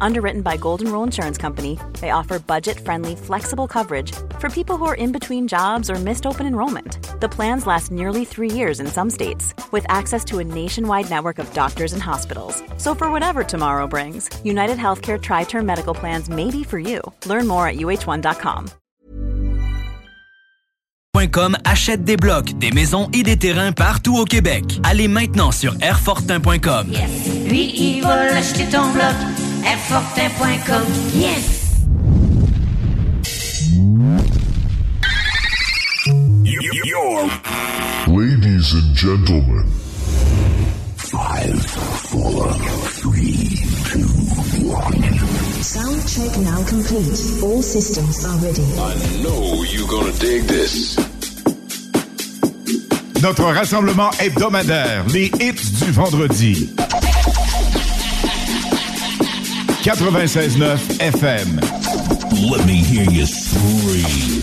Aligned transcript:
Underwritten 0.00 0.42
by 0.42 0.56
Golden 0.56 0.90
Rule 0.90 1.02
Insurance 1.02 1.38
Company, 1.38 1.78
they 2.00 2.10
offer 2.10 2.38
budget 2.38 2.78
friendly, 2.78 3.16
flexible 3.16 3.66
coverage 3.66 4.12
for 4.38 4.48
people 4.48 4.76
who 4.76 4.84
are 4.86 4.94
in 4.94 5.12
between 5.12 5.48
jobs 5.48 5.90
or 5.90 5.96
missed 5.96 6.26
open 6.26 6.46
enrollment. 6.46 7.20
The 7.20 7.28
plans 7.28 7.66
last 7.66 7.90
nearly 7.90 8.24
three 8.24 8.50
years 8.50 8.78
in 8.78 8.86
some 8.86 9.10
states, 9.10 9.54
with 9.72 9.86
access 9.88 10.24
to 10.26 10.38
a 10.38 10.44
nationwide 10.44 11.10
network 11.10 11.38
of 11.38 11.52
doctors 11.54 11.92
and 11.92 12.02
hospitals. 12.02 12.62
So, 12.78 12.94
for 12.94 13.10
whatever 13.10 13.44
tomorrow 13.44 13.86
brings, 13.86 14.30
United 14.44 14.78
Healthcare 14.78 15.20
Tri 15.20 15.44
Term 15.44 15.66
Medical 15.66 15.94
Plans 15.94 16.28
may 16.28 16.50
be 16.50 16.64
for 16.64 16.78
you. 16.78 17.00
Learn 17.26 17.46
more 17.48 17.66
at 17.66 17.76
uh1.com. 17.76 18.70
.com 21.30 21.56
achète 21.64 22.04
des 22.04 22.16
blocs, 22.16 22.54
des 22.58 22.70
maisons 22.70 23.08
et 23.12 23.22
des 23.22 23.36
terrains 23.36 23.72
partout 23.72 24.16
au 24.16 24.24
Québec. 24.24 24.80
Allez 24.82 25.08
maintenant 25.08 25.52
sur 25.52 25.74
airfortin.com. 25.80 26.88
Lui, 27.46 27.72
il 27.76 28.02
va 28.02 28.36
acheter 28.36 28.64
ton 28.64 28.90
bloc. 28.92 29.41
Airfortin.com. 29.64 30.86
Yes! 31.14 31.62
Ladies 38.08 38.74
and 38.74 38.94
gentlemen. 38.94 39.66
Five, 40.96 41.64
four, 42.10 42.52
three, 43.00 43.56
two, 43.86 44.08
one. 44.68 45.02
Sound 45.62 46.08
check 46.08 46.38
now 46.40 46.62
complete. 46.66 47.42
All 47.42 47.62
systems 47.62 48.24
are 48.24 48.36
ready. 48.38 48.64
I 48.78 49.22
know 49.22 49.62
you're 49.64 49.88
gonna 49.88 50.12
dig 50.18 50.42
this. 50.44 50.96
Notre 53.22 53.44
rassemblement 53.44 54.10
hebdomadaire, 54.18 55.06
les 55.12 55.30
hits 55.38 55.84
du 55.84 55.92
vendredi. 55.92 56.74
96.9 59.82 61.00
FM. 61.00 61.60
Let 62.48 62.64
me 62.66 62.76
hear 62.76 63.02
you 63.10 63.26
scream. 63.26 64.40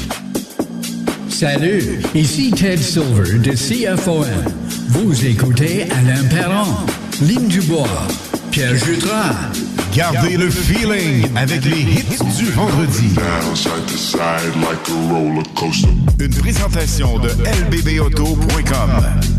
Salut, 1.29 2.03
ici 2.13 2.51
Ted 2.51 2.77
Silver 2.77 3.39
de 3.39 3.53
CFOM. 3.53 4.25
Vous 4.89 5.25
écoutez 5.25 5.83
Alain 5.91 6.25
Perron, 6.25 6.67
Lynn 7.21 7.47
Dubois, 7.47 7.87
Pierre 8.51 8.75
Jutras. 8.75 9.33
Gardez 9.95 10.35
le 10.35 10.49
feeling 10.49 11.25
avec 11.37 11.63
les 11.63 11.83
hits 11.83 12.19
du 12.37 12.45
vendredi. 12.51 13.07
Down 13.15 13.55
side 13.55 13.85
to 13.87 13.95
side 13.95 14.55
like 14.57 14.89
a 14.89 15.13
roller 15.13 15.43
coaster. 15.55 15.87
Une 16.19 16.35
présentation 16.35 17.17
de 17.17 17.29
lbbauto.com. 17.29 19.38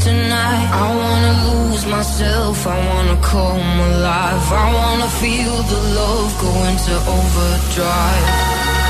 tonight. 0.00 0.68
I 0.72 0.88
wanna 1.00 1.34
lose 1.48 1.84
myself, 1.86 2.66
I 2.66 2.78
wanna 2.88 3.16
come 3.20 3.70
alive. 3.90 4.44
I 4.52 4.68
wanna 4.78 5.08
feel 5.22 5.56
the 5.72 5.80
love 5.98 6.30
go 6.40 6.52
into 6.70 6.94
overdrive. 7.16 8.89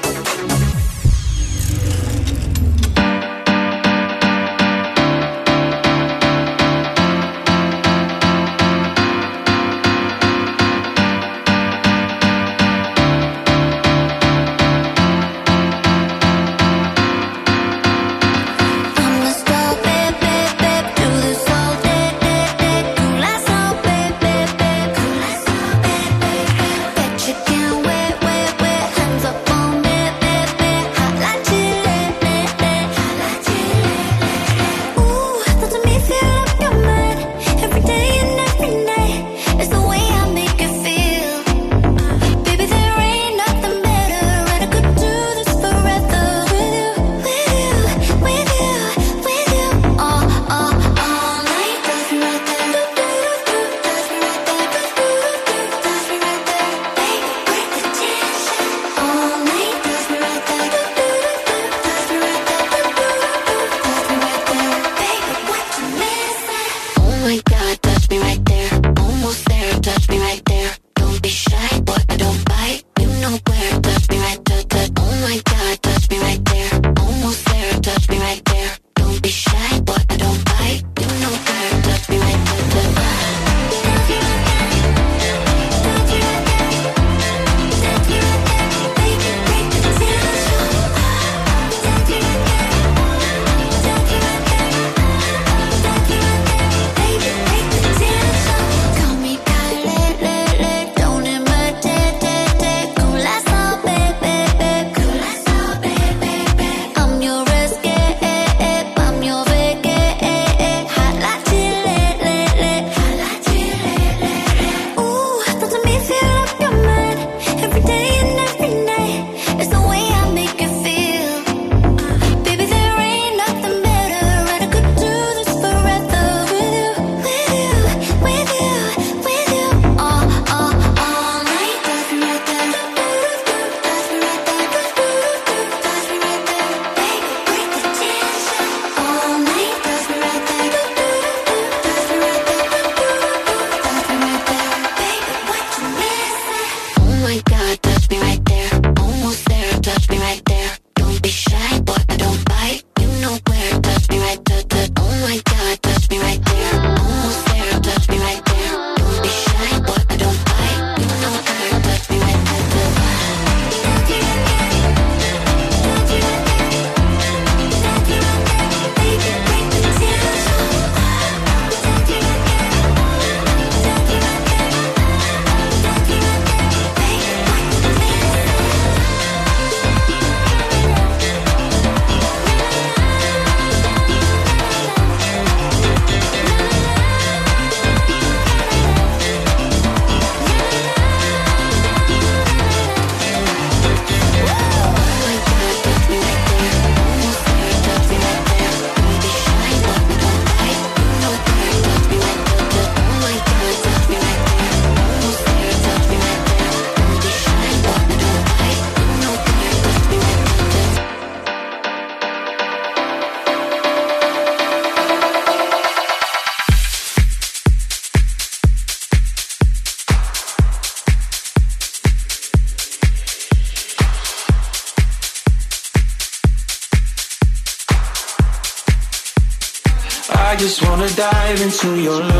Dive 231.51 231.61
into 231.63 232.01
your 232.01 232.30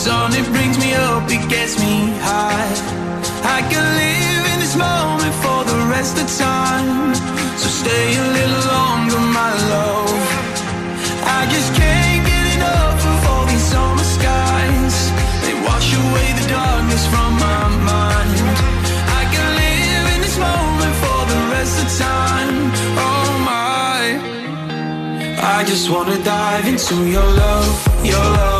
sun, 0.00 0.32
it 0.32 0.46
brings 0.56 0.78
me 0.78 0.94
up, 0.94 1.24
it 1.28 1.44
gets 1.50 1.78
me 1.78 1.94
high. 2.24 2.72
I 3.56 3.60
can 3.70 3.84
live 4.00 4.44
in 4.52 4.58
this 4.64 4.74
moment 4.74 5.34
for 5.44 5.60
the 5.70 5.78
rest 5.92 6.16
of 6.22 6.26
time. 6.40 7.12
So 7.60 7.68
stay 7.82 8.06
a 8.24 8.26
little 8.38 8.64
longer, 8.76 9.20
my 9.40 9.52
love. 9.74 10.20
I 11.38 11.40
just 11.54 11.70
can't 11.80 12.22
get 12.30 12.44
enough 12.56 13.00
of 13.12 13.18
all 13.30 13.44
these 13.52 13.66
summer 13.72 14.06
skies. 14.16 14.96
They 15.44 15.54
wash 15.68 15.88
away 16.04 16.28
the 16.40 16.46
darkness 16.48 17.04
from 17.12 17.30
my 17.46 17.64
mind. 17.92 18.36
I 19.20 19.22
can 19.32 19.46
live 19.62 20.04
in 20.14 20.20
this 20.26 20.38
moment 20.48 20.94
for 21.02 21.20
the 21.32 21.40
rest 21.54 21.76
of 21.84 21.88
time. 22.06 22.56
Oh 23.08 23.28
my. 23.52 24.00
I 25.56 25.58
just 25.70 25.84
wanna 25.92 26.16
dive 26.24 26.66
into 26.72 26.96
your 27.16 27.28
love, 27.44 27.70
your 28.12 28.26
love. 28.38 28.59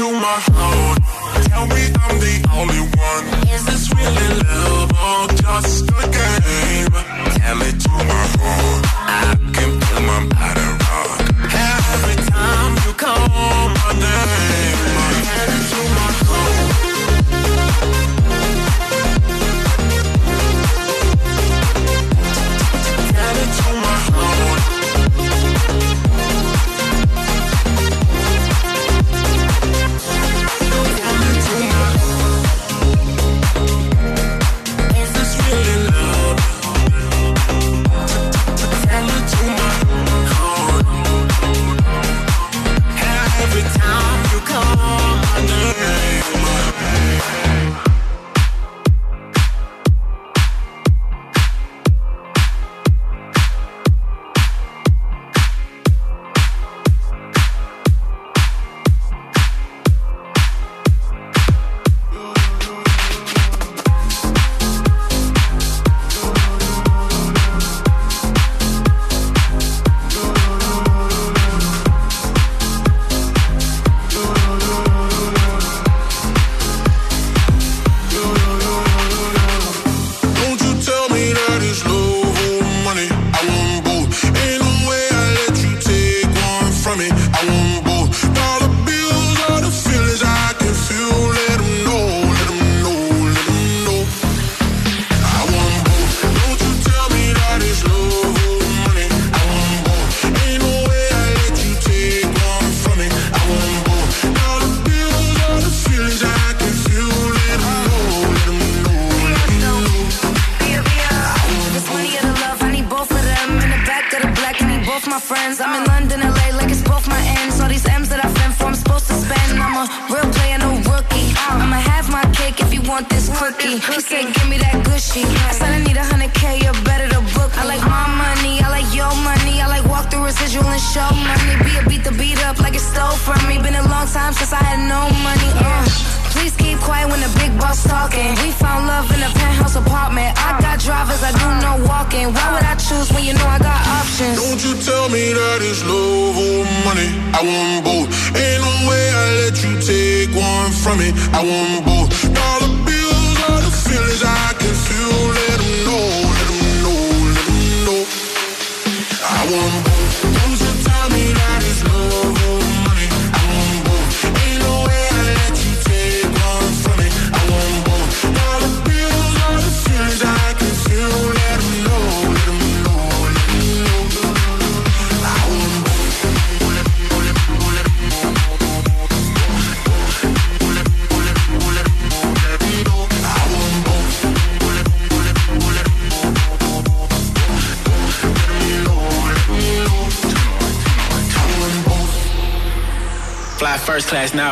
to 0.00 0.12
my 0.12 0.40
heart. 0.56 0.98
Tell 1.48 1.66
me 1.66 1.82
I'm 2.04 2.16
the 2.24 2.36
only 2.56 2.80
one. 2.96 3.24
Is 3.52 3.62
this 3.68 3.84
really 3.92 4.30
love 4.48 4.90
or 4.96 5.28
just 5.44 5.90
a 5.90 6.04
game? 6.08 6.94
Tell 7.36 7.60
it 7.68 7.76
to 7.84 7.94
my 8.08 8.24
heart. 8.40 8.84
I 8.96 9.49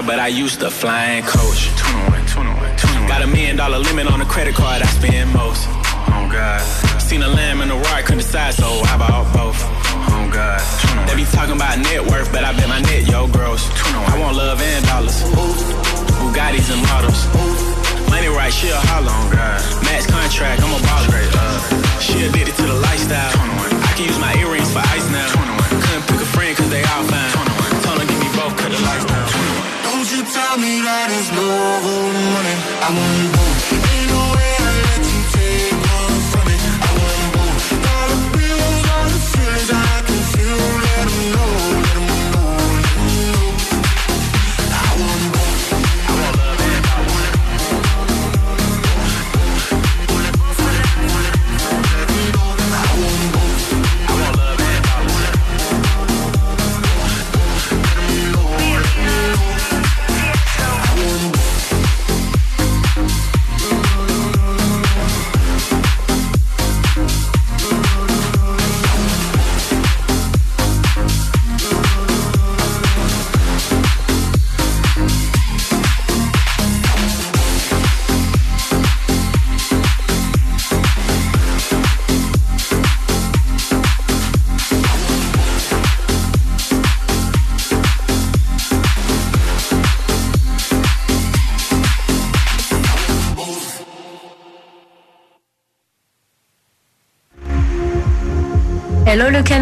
but 0.09 0.19
I 0.19 0.29
used 0.29 0.61
to 0.61 0.71
fly 0.71 1.21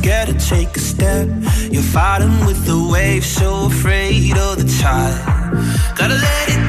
scared 0.00 0.28
to 0.28 0.38
take 0.48 0.74
a 0.76 0.80
step. 0.80 1.28
You're 1.70 1.82
fighting 1.82 2.46
with 2.46 2.64
the 2.64 2.78
waves, 2.90 3.26
so 3.26 3.66
afraid 3.66 4.34
of 4.38 4.56
the 4.60 4.68
tide. 4.80 5.20
Gotta 5.94 6.14
let 6.14 6.48
it 6.48 6.59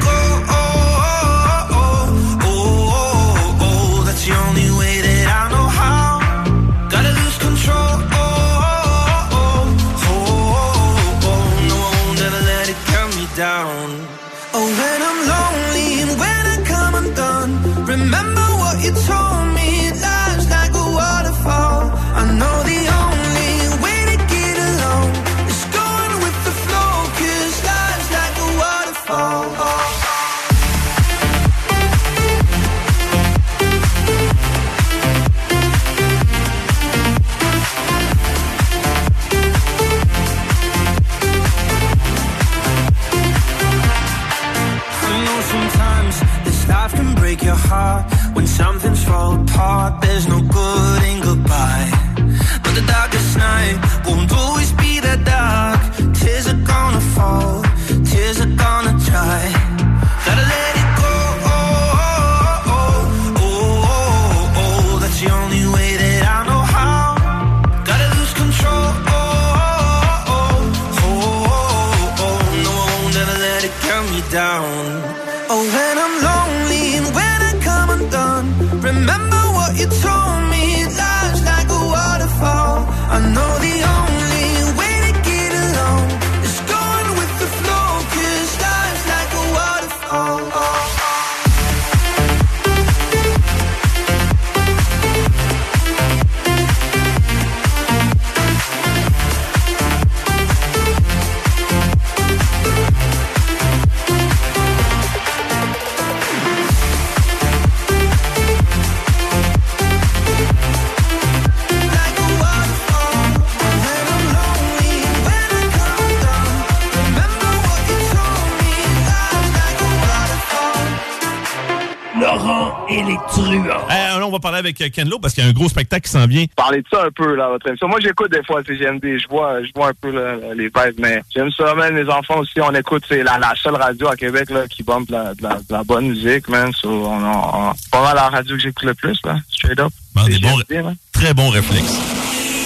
avec 124.62 124.80
euh, 124.80 124.88
Ken 124.92 125.08
Lo 125.08 125.18
parce 125.18 125.34
qu'il 125.34 125.44
y 125.44 125.46
a 125.46 125.50
un 125.50 125.52
gros 125.52 125.68
spectacle 125.68 126.04
qui 126.06 126.10
s'en 126.10 126.26
vient. 126.26 126.44
Parlez 126.56 126.82
de 126.82 126.86
ça 126.90 127.04
un 127.04 127.10
peu, 127.10 127.34
là, 127.34 127.48
votre 127.48 127.66
émission. 127.68 127.88
Moi, 127.88 127.98
j'écoute 128.00 128.30
des 128.32 128.42
fois 128.44 128.62
CGMD, 128.64 129.18
je 129.18 129.28
vois, 129.28 129.62
je 129.64 129.70
vois 129.74 129.88
un 129.88 129.94
peu 130.00 130.10
là, 130.10 130.36
les 130.54 130.64
vibes, 130.64 130.98
mais 130.98 131.22
j'aime 131.34 131.50
ça, 131.50 131.74
man. 131.74 131.94
Les 131.94 132.08
enfants 132.08 132.38
aussi, 132.38 132.60
on 132.60 132.72
écoute, 132.74 133.04
c'est 133.08 133.22
la, 133.22 133.38
la 133.38 133.54
seule 133.62 133.76
radio 133.76 134.08
à 134.08 134.16
Québec, 134.16 134.50
là, 134.50 134.66
qui 134.68 134.82
bombe 134.82 135.06
de 135.06 135.12
la, 135.12 135.34
de 135.34 135.42
la, 135.42 135.54
de 135.56 135.64
la 135.72 135.84
bonne 135.84 136.08
musique, 136.08 136.48
man. 136.48 136.72
So, 136.72 136.88
on, 136.88 137.22
on, 137.24 137.70
on- 137.70 137.72
pas 137.90 138.02
mal 138.02 138.14
la 138.16 138.28
radio 138.28 138.56
que 138.56 138.62
j'écoute 138.62 138.84
le 138.84 138.94
plus, 138.94 139.18
là, 139.24 139.36
straight 139.50 139.78
up. 139.80 139.92
Bon, 140.14 140.24
des 140.24 140.38
bons- 140.38 140.82
man. 140.84 140.96
Très 141.12 141.34
bon 141.34 141.48
réflexe. 141.50 141.98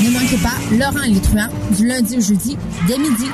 Ne 0.02 0.10
manquez 0.10 0.36
pas 0.36 0.54
Laurent 0.72 1.20
truands 1.22 1.48
du 1.76 1.86
lundi 1.86 2.16
au 2.18 2.20
jeudi 2.20 2.58
dès 2.86 2.98
midi. 2.98 3.30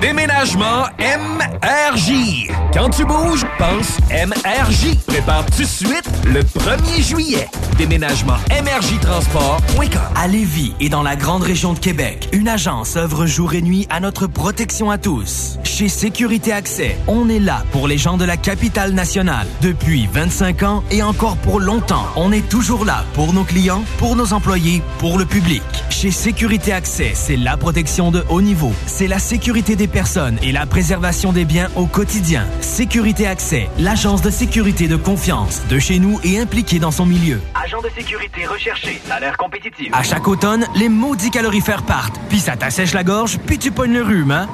Déménagement 0.00 0.84
MRJ. 1.00 2.48
Quand 2.72 2.88
tu 2.90 3.04
bouges, 3.04 3.44
pense 3.58 3.98
MRJ. 4.10 4.96
Prépare 5.08 5.44
tout 5.46 5.62
de 5.62 5.66
suite 5.66 6.08
le 6.24 6.42
1er 6.42 7.02
juillet. 7.02 7.48
Déménagement 7.76 8.36
MRJ 8.50 9.00
Transport.com. 9.00 10.00
À 10.14 10.28
Lévis 10.28 10.74
et 10.78 10.88
dans 10.88 11.02
la 11.02 11.16
grande 11.16 11.42
région 11.42 11.72
de 11.72 11.80
Québec, 11.80 12.28
une 12.32 12.46
agence 12.46 12.96
œuvre 12.96 13.26
jour 13.26 13.54
et 13.54 13.62
nuit 13.62 13.88
à 13.90 13.98
notre 13.98 14.28
protection 14.28 14.90
à 14.92 14.98
tous. 14.98 15.58
Chez 15.64 15.88
Sécurité 15.88 16.52
Accès, 16.52 16.96
on 17.08 17.28
est 17.28 17.40
là 17.40 17.64
pour 17.72 17.88
les 17.88 17.98
gens 17.98 18.16
de 18.16 18.24
la 18.24 18.36
capitale 18.36 18.92
nationale. 18.92 19.48
Depuis 19.62 20.08
25 20.12 20.62
ans 20.62 20.84
et 20.92 21.02
encore 21.02 21.36
pour 21.38 21.58
longtemps, 21.58 22.06
on 22.14 22.30
est 22.30 22.48
toujours 22.48 22.84
là 22.84 23.04
pour 23.14 23.32
nos 23.32 23.44
clients, 23.44 23.82
pour 23.98 24.14
nos 24.14 24.32
employés, 24.32 24.80
pour 24.98 25.18
le 25.18 25.24
public. 25.24 25.62
Chez 25.90 26.12
Sécurité 26.12 26.72
Accès, 26.72 27.12
c'est 27.14 27.36
la 27.36 27.56
protection 27.56 28.12
de 28.12 28.22
haut 28.28 28.42
niveau. 28.42 28.72
C'est 28.86 29.08
la 29.08 29.18
sécurité 29.18 29.74
des 29.74 29.87
personnes 29.88 30.38
et 30.42 30.52
la 30.52 30.66
préservation 30.66 31.32
des 31.32 31.44
biens 31.44 31.68
au 31.76 31.86
quotidien. 31.86 32.46
Sécurité 32.60 33.26
Accès, 33.26 33.68
l'agence 33.78 34.22
de 34.22 34.30
sécurité 34.30 34.88
de 34.88 34.96
confiance 34.96 35.62
de 35.68 35.78
chez 35.78 35.98
nous 35.98 36.20
et 36.24 36.38
impliquée 36.38 36.78
dans 36.78 36.90
son 36.90 37.06
milieu. 37.06 37.40
Agent 37.54 37.80
de 37.82 37.90
sécurité 37.96 38.46
recherché, 38.46 39.00
salaire 39.06 39.36
compétitif. 39.36 39.88
À 39.92 40.02
chaque 40.02 40.28
automne, 40.28 40.66
les 40.74 40.88
maudits 40.88 41.30
calorifères 41.30 41.82
partent. 41.82 42.20
Puis 42.28 42.40
ça 42.40 42.56
t'assèche 42.56 42.92
la 42.92 43.04
gorge, 43.04 43.38
puis 43.46 43.58
tu 43.58 43.70
pognes 43.70 43.94
le 43.94 44.02
rhume, 44.02 44.30
hein? 44.30 44.48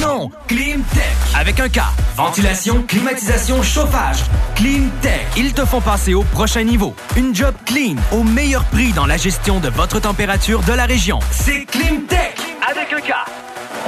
Non! 0.00 0.30
Climtech! 0.48 1.04
Avec 1.36 1.60
un 1.60 1.68
K. 1.68 1.80
Ventilation, 2.16 2.82
climatisation, 2.82 3.62
chauffage. 3.62 4.18
Climtech. 4.56 5.26
Ils 5.36 5.52
te 5.52 5.64
font 5.64 5.80
passer 5.80 6.14
au 6.14 6.24
prochain 6.24 6.64
niveau. 6.64 6.94
Une 7.16 7.34
job 7.34 7.54
clean, 7.64 7.96
au 8.12 8.24
meilleur 8.24 8.64
prix 8.64 8.92
dans 8.92 9.06
la 9.06 9.16
gestion 9.16 9.60
de 9.60 9.68
votre 9.68 10.00
température 10.00 10.62
de 10.62 10.72
la 10.72 10.84
région. 10.84 11.20
C'est 11.30 11.64
Climtech! 11.66 12.36
Avec 12.68 12.92
un 12.92 13.00
K. 13.00 13.12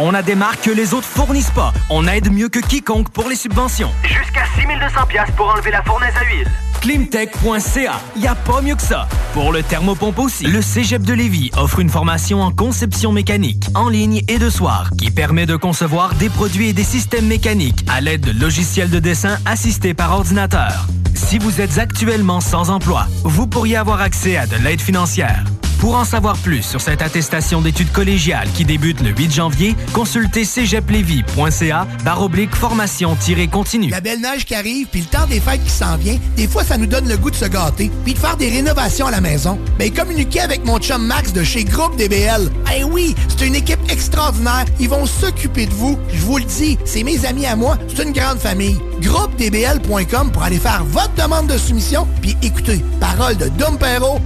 On 0.03 0.15
a 0.15 0.23
des 0.23 0.35
marques 0.35 0.63
que 0.63 0.71
les 0.71 0.95
autres 0.95 1.07
fournissent 1.07 1.51
pas. 1.51 1.75
On 1.91 2.09
aide 2.09 2.33
mieux 2.33 2.49
que 2.49 2.59
quiconque 2.59 3.11
pour 3.11 3.29
les 3.29 3.37
subventions. 3.37 3.91
Jusqu'à 4.03 4.45
6200 4.57 5.07
pièces 5.07 5.31
pour 5.37 5.51
enlever 5.51 5.71
la 5.71 5.83
fournaise 5.83 6.15
à 6.19 6.25
huile. 6.25 6.49
Climtech.ca, 6.81 8.01
y 8.17 8.27
a 8.27 8.35
pas 8.35 8.63
mieux 8.63 8.77
que 8.77 8.83
ça. 8.83 9.07
Pour 9.35 9.53
le 9.53 9.63
thermopompe 9.63 10.19
aussi, 10.19 10.47
le 10.47 10.63
Cégep 10.63 11.03
de 11.03 11.13
Lévis 11.13 11.51
offre 11.55 11.81
une 11.81 11.91
formation 11.91 12.41
en 12.41 12.51
conception 12.51 13.13
mécanique, 13.13 13.67
en 13.75 13.91
ligne 13.91 14.23
et 14.27 14.39
de 14.39 14.49
soir, 14.49 14.89
qui 14.99 15.11
permet 15.11 15.45
de 15.45 15.57
concevoir 15.57 16.15
des 16.15 16.31
produits 16.31 16.71
et 16.71 16.73
des 16.73 16.83
systèmes 16.83 17.27
mécaniques 17.27 17.85
à 17.87 18.01
l'aide 18.01 18.23
de 18.23 18.33
logiciels 18.33 18.89
de 18.89 19.01
dessin 19.01 19.37
assistés 19.45 19.93
par 19.93 20.13
ordinateur. 20.13 20.87
Si 21.15 21.39
vous 21.39 21.61
êtes 21.61 21.77
actuellement 21.77 22.41
sans 22.41 22.71
emploi, 22.71 23.07
vous 23.23 23.47
pourriez 23.47 23.77
avoir 23.77 24.01
accès 24.01 24.39
à 24.39 24.47
de 24.47 24.57
l'aide 24.57 24.81
financière. 24.81 25.45
Pour 25.81 25.97
en 25.97 26.05
savoir 26.05 26.37
plus 26.37 26.63
sur 26.63 26.83
cette 26.83 27.01
attestation 27.01 27.63
d'études 27.63 27.91
collégiales 27.91 28.51
qui 28.53 28.67
débute 28.67 29.01
le 29.01 29.13
8 29.13 29.33
janvier, 29.33 29.75
consultez 29.95 30.45
cégeplevy.ca 30.45 31.87
baroblique 32.05 32.55
formation-continue. 32.55 33.89
La 33.89 34.03
belle 34.03 34.21
neige 34.21 34.45
qui 34.45 34.55
arrive, 34.55 34.89
puis 34.89 35.01
le 35.01 35.07
temps 35.07 35.27
des 35.27 35.41
fêtes 35.41 35.65
qui 35.65 35.71
s'en 35.71 35.97
vient, 35.97 36.19
des 36.37 36.47
fois, 36.47 36.65
ça 36.65 36.77
nous 36.77 36.85
donne 36.85 37.09
le 37.09 37.17
goût 37.17 37.31
de 37.31 37.37
se 37.37 37.47
gâter, 37.47 37.91
puis 38.05 38.13
de 38.13 38.19
faire 38.19 38.37
des 38.37 38.51
rénovations 38.51 39.07
à 39.07 39.11
la 39.11 39.23
maison. 39.23 39.59
Ben, 39.79 39.91
communiquez 39.91 40.41
avec 40.41 40.67
mon 40.67 40.79
chum 40.79 41.07
Max 41.07 41.33
de 41.33 41.43
chez 41.43 41.65
Groupe 41.65 41.97
DBL. 41.97 42.51
Eh 42.77 42.85
oui, 42.85 43.15
c'est 43.29 43.47
une 43.47 43.55
équipe 43.55 43.81
extraordinaire. 43.91 44.67
Ils 44.81 44.89
vont 44.91 45.07
s'occuper 45.07 45.65
de 45.65 45.73
vous. 45.73 45.99
Je 46.13 46.21
vous 46.21 46.37
le 46.37 46.45
dis, 46.45 46.77
c'est 46.85 47.05
mes 47.05 47.25
amis 47.25 47.47
à 47.47 47.57
moi. 47.57 47.79
C'est 47.89 48.03
une 48.03 48.13
grande 48.13 48.39
famille. 48.39 48.79
GroupeDBL.com 49.01 50.31
pour 50.31 50.43
aller 50.43 50.59
faire 50.59 50.85
votre 50.85 51.15
demande 51.15 51.47
de 51.47 51.57
soumission. 51.57 52.07
Puis 52.21 52.37
écoutez, 52.43 52.85
parole 53.01 53.39
de 53.39 53.49
Dom 53.49 53.79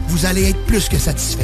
vous 0.08 0.26
allez 0.26 0.50
être 0.50 0.66
plus 0.66 0.88
que 0.88 0.98
satisfait. 0.98 1.43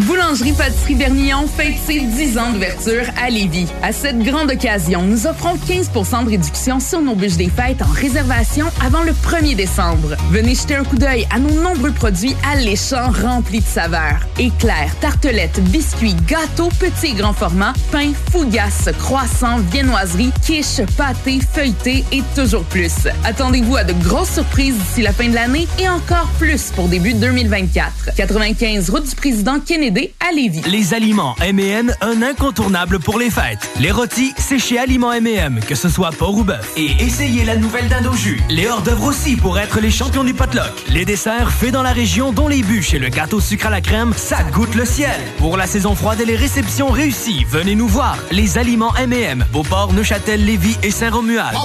Boulangerie 0.00 0.52
Pâtisserie 0.52 0.94
Bernillon 0.94 1.46
fête 1.46 1.76
ses 1.86 2.00
10 2.00 2.36
ans 2.36 2.52
d'ouverture 2.52 3.04
à 3.18 3.30
Lévis. 3.30 3.66
À 3.82 3.92
cette 3.92 4.18
grande 4.18 4.50
occasion, 4.50 5.00
nous 5.02 5.26
offrons 5.26 5.54
15% 5.54 6.24
de 6.24 6.30
réduction 6.30 6.80
sur 6.80 7.00
nos 7.00 7.14
bûches 7.14 7.38
des 7.38 7.48
fêtes 7.48 7.80
en 7.80 7.90
réservation 7.90 8.66
avant 8.84 9.02
le 9.02 9.12
1er 9.12 9.56
décembre. 9.56 10.14
Venez 10.30 10.54
jeter 10.54 10.76
un 10.76 10.84
coup 10.84 10.96
d'œil 10.96 11.26
à 11.34 11.38
nos 11.38 11.62
nombreux 11.62 11.92
produits 11.92 12.36
alléchants 12.52 13.10
remplis 13.22 13.60
de 13.60 13.64
saveurs. 13.64 14.20
Éclairs, 14.38 14.94
tartelettes, 15.00 15.60
biscuits, 15.70 16.16
gâteaux, 16.26 16.68
petits 16.78 17.12
et 17.12 17.14
grands 17.14 17.32
formats, 17.32 17.72
pain, 17.90 18.12
fougasses, 18.30 18.90
croissants, 18.98 19.60
viennoiseries, 19.72 20.32
quiches, 20.44 20.82
pâtés, 20.98 21.40
feuilletés 21.54 22.04
et 22.12 22.22
toujours 22.34 22.64
plus. 22.64 23.08
Attendez-vous 23.24 23.76
à 23.76 23.84
de 23.84 23.94
grosses 23.94 24.34
surprises 24.34 24.76
d'ici 24.76 25.00
la 25.00 25.12
fin 25.12 25.28
de 25.30 25.34
l'année 25.34 25.66
et 25.78 25.88
encore 25.88 26.28
plus 26.38 26.70
pour 26.72 26.88
début 26.88 27.14
2024. 27.14 28.14
95 28.14 28.90
route 28.90 29.08
du 29.08 29.16
président 29.16 29.58
Kennedy 29.58 29.85
à 29.86 30.32
Lévis. 30.32 30.62
Les 30.66 30.94
aliments 30.94 31.36
M&M, 31.40 31.92
un 32.00 32.22
incontournable 32.22 32.98
pour 32.98 33.20
les 33.20 33.30
fêtes. 33.30 33.70
Les 33.78 33.92
rôtis, 33.92 34.32
c'est 34.36 34.58
chez 34.58 34.78
Aliments 34.78 35.12
M&M, 35.12 35.60
que 35.66 35.76
ce 35.76 35.88
soit 35.88 36.10
porc 36.10 36.36
ou 36.38 36.42
bœuf. 36.42 36.72
Et 36.76 36.90
essayez 36.98 37.44
la 37.44 37.56
nouvelle 37.56 37.88
dinde 37.88 38.06
au 38.06 38.16
jus. 38.16 38.40
Les 38.50 38.66
hors-d'œuvre 38.66 39.04
aussi 39.04 39.36
pour 39.36 39.58
être 39.60 39.78
les 39.80 39.92
champions 39.92 40.24
du 40.24 40.34
potluck. 40.34 40.72
Les 40.88 41.04
desserts 41.04 41.52
faits 41.52 41.70
dans 41.70 41.84
la 41.84 41.92
région, 41.92 42.32
dont 42.32 42.48
les 42.48 42.62
bûches 42.62 42.94
et 42.94 42.98
le 42.98 43.10
gâteau 43.10 43.40
sucre 43.40 43.66
à 43.66 43.70
la 43.70 43.80
crème, 43.80 44.12
ça 44.16 44.42
goûte 44.52 44.74
le 44.74 44.84
ciel. 44.84 45.20
Pour 45.38 45.56
la 45.56 45.68
saison 45.68 45.94
froide 45.94 46.20
et 46.20 46.26
les 46.26 46.36
réceptions 46.36 46.88
réussies, 46.88 47.44
venez 47.48 47.76
nous 47.76 47.88
voir. 47.88 48.18
Les 48.32 48.58
aliments 48.58 48.94
M&M, 48.96 49.44
Beauport, 49.52 49.92
Neuchâtel, 49.92 50.44
Lévis 50.44 50.78
et 50.82 50.90
Saint-Romuald. 50.90 51.56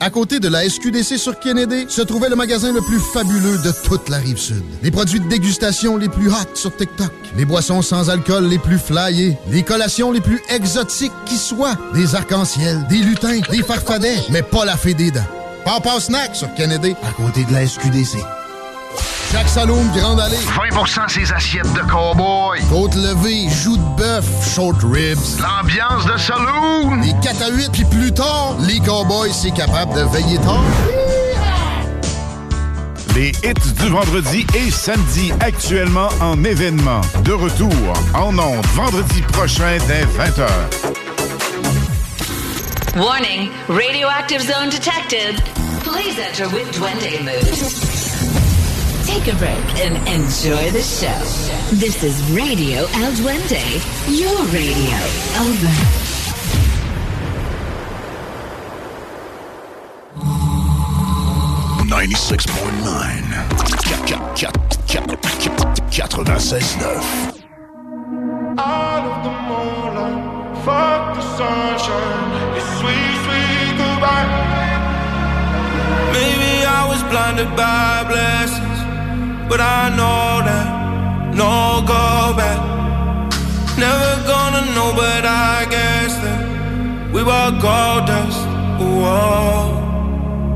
À 0.00 0.10
côté 0.10 0.40
de 0.40 0.48
la 0.48 0.68
SQDC 0.68 1.16
sur 1.16 1.38
Kennedy, 1.38 1.86
se 1.88 2.02
trouvait 2.02 2.28
le 2.28 2.36
magasin 2.36 2.72
le 2.72 2.80
plus 2.80 2.98
fabuleux 2.98 3.58
de 3.58 3.72
toute 3.84 4.08
la 4.08 4.18
rive 4.18 4.36
sud. 4.36 4.62
Les 4.82 4.90
produits 4.90 5.20
de 5.20 5.28
dégustation 5.28 5.96
les 5.96 6.08
plus 6.08 6.28
hot 6.28 6.54
sur 6.54 6.74
TikTok. 6.74 7.12
Les 7.36 7.44
boissons 7.44 7.82
sans 7.82 8.08
alcool 8.08 8.46
les 8.46 8.58
plus 8.58 8.78
flyées. 8.78 9.36
Les 9.48 9.62
collations 9.62 10.10
les 10.10 10.22
plus 10.22 10.40
exotiques 10.48 11.12
qui 11.26 11.36
soient. 11.36 11.74
Des 11.92 12.14
arcs-en-ciel, 12.14 12.86
des 12.88 12.96
lutins, 12.96 13.40
des 13.50 13.62
farfadets, 13.62 14.24
mais 14.30 14.40
pas 14.40 14.64
la 14.64 14.76
fée 14.76 14.94
des 14.94 15.10
dents. 15.10 15.20
Papa 15.62 16.00
Snack 16.00 16.34
sur 16.34 16.52
Kennedy, 16.54 16.94
à 17.06 17.12
côté 17.12 17.44
de 17.44 17.52
la 17.52 17.66
SQDC. 17.66 18.18
Chaque 19.32 19.48
Saloon 19.48 19.84
Grande 19.94 20.20
Allée. 20.20 20.36
20% 20.36 21.08
ses 21.10 21.30
assiettes 21.30 21.72
de 21.74 21.80
cowboy. 21.80 22.60
Côte 22.70 22.94
levée, 22.94 23.50
joues 23.50 23.76
de 23.76 23.96
bœuf, 23.98 24.24
short 24.54 24.78
ribs. 24.82 25.18
L'ambiance 25.38 26.06
de 26.06 26.16
saloon. 26.16 27.02
Les 27.02 27.12
4 27.22 27.42
à 27.42 27.50
8, 27.50 27.70
puis 27.70 27.84
plus 27.84 28.12
tard, 28.12 28.56
les 28.60 28.78
cowboys, 28.80 29.32
c'est 29.32 29.50
capable 29.50 29.92
de 29.94 30.04
veiller 30.10 30.38
tard. 30.38 30.64
Les 33.16 33.32
hits 33.42 33.72
du 33.82 33.88
vendredi 33.88 34.44
et 34.54 34.70
samedi 34.70 35.32
actuellement 35.40 36.10
en 36.20 36.44
événement. 36.44 37.00
De 37.24 37.32
retour 37.32 37.72
en 38.12 38.38
ondes 38.38 38.66
vendredi 38.74 39.22
prochain 39.32 39.78
dès 39.88 40.04
20h. 40.04 40.46
Warning, 42.94 43.48
radioactive 43.68 44.42
zone 44.42 44.68
detected. 44.68 45.42
Please 45.82 46.18
enter 46.18 46.46
with 46.50 46.70
Duende 46.72 47.24
mood. 47.24 47.56
Take 49.06 49.32
a 49.32 49.36
break 49.38 49.64
and 49.80 49.96
enjoy 50.06 50.70
the 50.72 50.82
show. 50.82 51.16
This 51.74 52.02
is 52.02 52.20
Radio 52.32 52.82
El 53.02 53.12
Duende, 53.12 53.64
your 54.08 54.44
radio. 54.52 54.98
Over. 55.40 56.05
96.9. 61.96 63.32
Out 68.58 69.04
of 69.12 69.24
the 69.24 69.32
moonlight, 69.48 70.20
fuck 70.62 71.16
the 71.16 71.22
sunshine. 71.38 72.52
It's 72.54 72.68
sweet, 72.80 73.14
sweet 73.24 73.72
goodbye. 73.80 74.28
Maybe 76.12 76.66
I 76.68 76.84
was 76.86 77.00
blinded 77.04 77.48
by 77.56 78.04
blessings, 78.12 78.78
but 79.48 79.60
I 79.62 79.88
know 79.96 80.44
that 80.44 80.68
no 81.34 81.80
go 81.80 82.36
back. 82.36 82.60
Never 83.78 84.12
gonna 84.28 84.66
know, 84.74 84.92
but 84.94 85.24
I 85.24 85.64
guess 85.70 86.12
that 86.16 86.40
we 87.10 87.22
were 87.22 87.50
gold 87.58 88.04
dust. 88.06 88.44
Whoa. 88.82 89.85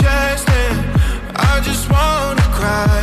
chest, 0.00 0.48
and 0.48 0.78
I 1.36 1.60
just 1.68 1.84
wanna 1.94 2.46
cry. 2.58 3.00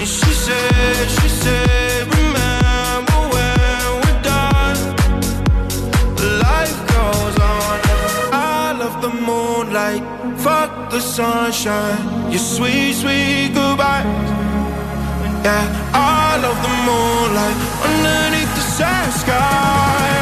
And 0.00 0.08
she 0.08 0.32
said, 0.44 1.04
she 1.18 1.28
said, 1.42 2.00
remember 2.18 3.18
when 3.32 3.86
we're 4.02 4.22
done. 4.32 4.78
Life 6.46 6.78
goes 6.94 7.36
on. 7.54 7.76
I 8.32 8.74
love 8.82 8.96
the 9.06 9.12
moonlight. 9.28 10.02
Fuck 10.38 10.90
the 10.90 11.00
sunshine. 11.00 12.02
Your 12.32 12.44
sweet, 12.54 12.94
sweet 13.02 13.50
goodbye. 13.54 14.04
Yeah, 15.46 15.64
I 15.94 16.38
love 16.44 16.58
the 16.66 16.74
moonlight 16.88 17.58
underneath 17.88 18.52
the 18.58 18.64
sad 18.76 19.10
sky. 19.22 20.21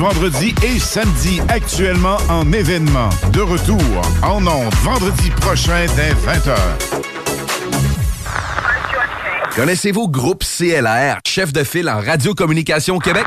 vendredi 0.00 0.54
et 0.64 0.78
samedi 0.78 1.40
actuellement 1.48 2.16
en 2.30 2.50
événement. 2.52 3.10
De 3.32 3.40
retour 3.40 3.78
en 4.22 4.46
ondes 4.46 4.74
vendredi 4.82 5.30
prochain 5.30 5.84
dès 5.94 6.12
20h. 6.12 6.56
Connaissez-vous 9.54 10.08
Groupe 10.08 10.42
CLR, 10.42 11.18
chef 11.26 11.52
de 11.52 11.64
file 11.64 11.90
en 11.90 12.00
radiocommunication 12.00 12.96
au 12.96 12.98
Québec? 12.98 13.26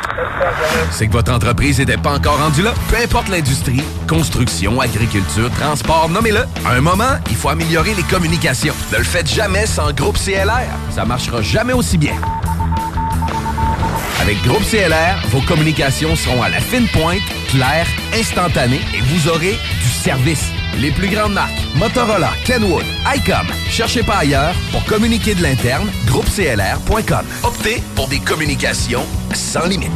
C'est 0.92 1.08
que 1.08 1.12
votre 1.12 1.32
entreprise 1.32 1.78
n'était 1.78 1.98
pas 1.98 2.14
encore 2.14 2.40
rendue 2.40 2.64
là? 2.64 2.74
Peu 2.90 2.98
importe 2.98 3.30
l'industrie, 3.30 3.84
construction, 4.08 4.82
agriculture, 4.82 5.52
transport, 5.52 6.10
nommez-le. 6.10 6.46
À 6.66 6.72
un 6.74 6.82
moment, 6.82 7.20
il 7.30 7.36
faut 7.36 7.50
améliorer 7.50 7.94
les 7.94 8.04
communications. 8.04 8.74
Ne 8.92 8.98
le 8.98 9.04
faites 9.04 9.30
jamais 9.30 9.68
sans 9.68 9.94
Groupe 9.94 10.18
CLR. 10.18 10.70
Ça 10.90 11.06
marchera 11.06 11.42
jamais 11.42 11.74
aussi 11.74 11.98
bien. 11.98 12.16
Avec 14.24 14.42
Groupe 14.44 14.64
CLR, 14.64 15.28
vos 15.32 15.42
communications 15.42 16.16
seront 16.16 16.42
à 16.42 16.48
la 16.48 16.62
fine 16.62 16.88
pointe, 16.88 17.20
claires, 17.50 17.86
instantanées 18.18 18.80
et 18.96 19.02
vous 19.02 19.28
aurez 19.28 19.52
du 19.52 19.90
service. 19.90 20.46
Les 20.80 20.92
plus 20.92 21.10
grandes 21.10 21.34
marques, 21.34 21.52
Motorola, 21.76 22.32
Kenwood, 22.46 22.86
ICOM. 23.14 23.46
Cherchez 23.70 24.02
pas 24.02 24.20
ailleurs 24.20 24.56
pour 24.72 24.86
communiquer 24.86 25.36
de 25.36 25.44
l'interne, 25.44 25.92
groupeclr.com. 26.06 27.26
Optez 27.44 27.84
pour 27.96 28.08
des 28.08 28.20
communications 28.20 29.06
sans 29.34 29.66
limite. 29.66 29.92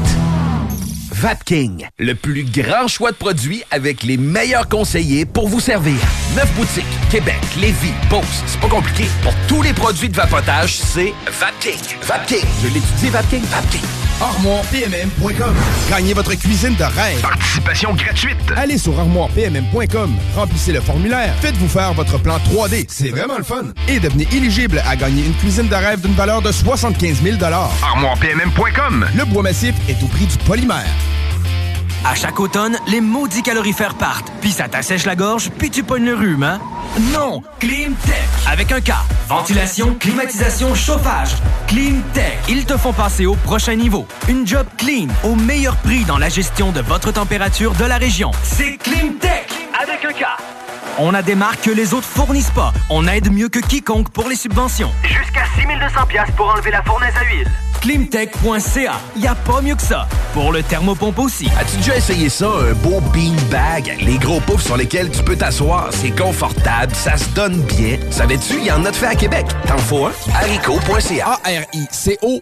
Vapking, 1.11 1.87
le 1.97 2.13
plus 2.13 2.43
grand 2.43 2.89
choix 2.89 3.11
de 3.11 3.15
produits 3.15 3.63
avec 3.71 4.03
les 4.03 4.17
meilleurs 4.17 4.67
conseillers 4.67 5.23
pour 5.25 5.47
vous 5.47 5.61
servir. 5.61 5.95
Neuf 6.35 6.53
boutiques, 6.57 6.85
Québec, 7.09 7.39
Lévis, 7.61 7.93
Beauce. 8.09 8.43
C'est 8.45 8.59
pas 8.59 8.67
compliqué. 8.67 9.05
Pour 9.23 9.33
tous 9.47 9.61
les 9.61 9.71
produits 9.71 10.09
de 10.09 10.17
vapotage, 10.17 10.75
c'est 10.75 11.13
Vapking. 11.39 11.79
Vapking. 12.01 12.45
Je 12.61 12.67
l'étudie, 12.67 13.09
Vapking. 13.09 13.43
Vapking. 13.43 14.06
ArmoirePMM.com. 14.21 15.55
Gagnez 15.89 16.13
votre 16.13 16.33
cuisine 16.33 16.75
de 16.75 16.83
rêve. 16.83 17.21
Participation 17.21 17.93
gratuite. 17.93 18.37
Allez 18.55 18.77
sur 18.77 18.99
ArmoirePMM.com. 18.99 20.15
Remplissez 20.35 20.71
le 20.71 20.81
formulaire. 20.81 21.35
Faites-vous 21.39 21.67
faire 21.67 21.93
votre 21.93 22.17
plan 22.17 22.37
3D. 22.37 22.85
C'est 22.89 23.09
vraiment 23.09 23.37
le 23.37 23.43
fun. 23.43 23.65
Et 23.87 23.99
devenez 23.99 24.27
éligible 24.31 24.81
à 24.87 24.95
gagner 24.95 25.23
une 25.25 25.35
cuisine 25.35 25.67
de 25.67 25.75
rêve 25.75 26.01
d'une 26.01 26.15
valeur 26.15 26.41
de 26.41 26.51
75 26.51 27.21
000 27.21 27.37
ArmoirePMM.com. 27.43 29.05
Le 29.15 29.25
bois 29.25 29.43
massif 29.43 29.75
est 29.87 30.01
au 30.03 30.07
prix 30.07 30.25
du 30.25 30.37
polymère. 30.39 30.85
À 32.05 32.15
chaque 32.15 32.39
automne, 32.39 32.77
les 32.87 33.01
maudits 33.01 33.43
calorifères 33.43 33.95
partent, 33.95 34.31
puis 34.39 34.51
ça 34.51 34.67
t'assèche 34.69 35.05
la 35.05 35.15
gorge, 35.15 35.49
puis 35.57 35.69
tu 35.69 35.83
pognes 35.83 36.05
le 36.05 36.15
rhume, 36.15 36.43
hein? 36.43 36.59
Non! 37.11 37.41
Climtech! 37.59 38.15
Avec 38.49 38.71
un 38.71 38.79
K. 38.79 38.91
Ventilation, 39.27 39.95
climatisation, 39.99 40.73
chauffage. 40.73 41.31
Climtech. 41.67 42.39
Ils 42.47 42.65
te 42.65 42.77
font 42.77 42.93
passer 42.93 43.25
au 43.25 43.35
prochain 43.35 43.75
niveau. 43.75 44.07
Une 44.29 44.47
job 44.47 44.65
clean, 44.77 45.07
au 45.23 45.35
meilleur 45.35 45.75
prix 45.75 46.05
dans 46.05 46.17
la 46.17 46.29
gestion 46.29 46.71
de 46.71 46.79
votre 46.79 47.11
température 47.11 47.73
de 47.73 47.83
la 47.83 47.97
région. 47.97 48.31
C'est 48.41 48.77
Climtech! 48.77 49.49
Avec 49.81 50.05
un 50.05 50.13
K. 50.13 50.25
On 50.97 51.13
a 51.13 51.21
des 51.21 51.35
marques 51.35 51.61
que 51.63 51.71
les 51.71 51.93
autres 51.93 52.07
fournissent 52.07 52.51
pas. 52.51 52.71
On 52.89 53.05
aide 53.07 53.31
mieux 53.31 53.49
que 53.49 53.59
quiconque 53.59 54.09
pour 54.09 54.29
les 54.29 54.37
subventions. 54.37 54.91
Jusqu'à 55.03 55.43
6200 55.57 56.05
pièces 56.07 56.31
pour 56.37 56.47
enlever 56.47 56.71
la 56.71 56.81
fournaise 56.83 57.13
à 57.19 57.25
huile. 57.25 57.51
Climtech.ca. 57.81 58.93
Y 59.17 59.27
a 59.27 59.35
pas 59.35 59.61
mieux 59.61 59.75
que 59.75 59.81
ça. 59.81 60.07
Pour 60.33 60.51
le 60.51 60.63
thermopompe 60.63 61.19
aussi. 61.19 61.47
As-tu 61.59 61.77
déjà 61.77 61.97
essayé 61.97 62.29
ça, 62.29 62.47
un 62.47 62.73
beau 62.73 62.99
beanbag? 63.13 63.97
Les 64.01 64.17
gros 64.17 64.39
poufs 64.41 64.61
sur 64.63 64.77
lesquels 64.77 65.09
tu 65.09 65.23
peux 65.23 65.35
t'asseoir, 65.35 65.87
c'est 65.91 66.11
confortable, 66.11 66.95
ça 66.95 67.17
se 67.17 67.29
donne 67.29 67.61
bien. 67.61 67.97
Savais-tu, 68.11 68.55
il 68.59 68.65
y 68.65 68.71
en 68.71 68.83
a 68.85 68.91
de 68.91 68.95
fait 68.95 69.07
à 69.07 69.15
Québec. 69.15 69.45
T'en 69.67 69.77
faut 69.77 70.05
un? 70.07 70.11
haricot.ca. 70.35 71.39
A-R-I-C-O. 71.43 72.41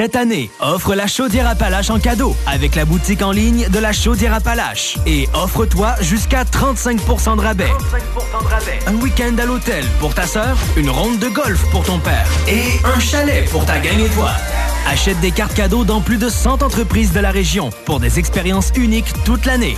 Cette 0.00 0.16
année, 0.16 0.50
offre 0.60 0.94
la 0.94 1.06
chaudière 1.06 1.46
Appalache 1.46 1.90
en 1.90 1.98
cadeau 1.98 2.34
avec 2.46 2.74
la 2.74 2.86
boutique 2.86 3.20
en 3.20 3.32
ligne 3.32 3.68
de 3.68 3.78
la 3.78 3.92
chaudière 3.92 4.32
Appalache. 4.32 4.96
Et 5.04 5.28
offre-toi 5.34 5.94
jusqu'à 6.00 6.44
35% 6.44 7.36
de 7.36 7.42
rabais. 7.42 7.68
Un 8.86 8.94
week-end 8.94 9.36
à 9.36 9.44
l'hôtel 9.44 9.84
pour 9.98 10.14
ta 10.14 10.26
sœur, 10.26 10.56
une 10.78 10.88
ronde 10.88 11.18
de 11.18 11.28
golf 11.28 11.62
pour 11.70 11.82
ton 11.82 11.98
père 11.98 12.26
et 12.48 12.62
un 12.82 12.98
chalet 12.98 13.46
pour 13.50 13.66
ta 13.66 13.78
gang 13.78 14.00
et 14.00 14.08
toi. 14.08 14.30
Achète 14.88 15.20
des 15.20 15.30
cartes 15.30 15.54
cadeaux 15.54 15.84
dans 15.84 16.00
plus 16.00 16.16
de 16.16 16.28
100 16.28 16.62
entreprises 16.62 17.12
de 17.12 17.20
la 17.20 17.30
région 17.30 17.70
pour 17.84 18.00
des 18.00 18.18
expériences 18.18 18.72
uniques 18.76 19.12
toute 19.24 19.46
l'année. 19.46 19.76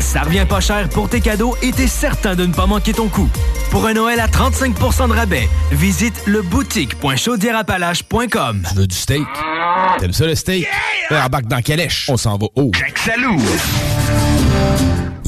Ça 0.00 0.22
revient 0.22 0.46
pas 0.48 0.60
cher 0.60 0.88
pour 0.88 1.08
tes 1.08 1.20
cadeaux 1.20 1.56
et 1.62 1.70
t'es 1.72 1.86
certain 1.86 2.34
de 2.34 2.46
ne 2.46 2.52
pas 2.54 2.66
manquer 2.66 2.92
ton 2.92 3.08
coup. 3.08 3.28
Pour 3.70 3.86
un 3.86 3.94
Noël 3.94 4.20
à 4.20 4.26
35% 4.28 5.08
de 5.08 5.12
rabais, 5.14 5.48
visite 5.72 6.22
le 6.26 6.42
boutique.chaudierapalache.com. 6.42 8.62
Je 8.70 8.74
veux 8.80 8.86
du 8.86 8.96
steak? 8.96 9.26
T'aimes 9.98 10.12
ça 10.12 10.26
le 10.26 10.34
steak? 10.34 10.66
Yeah! 11.10 11.26
Embarque 11.26 11.46
dans 11.46 11.60
Calèche. 11.60 12.06
On 12.08 12.16
s'en 12.16 12.38
va 12.38 12.46
haut. 12.56 12.70
Jack 12.74 12.98
Salou. 12.98 13.38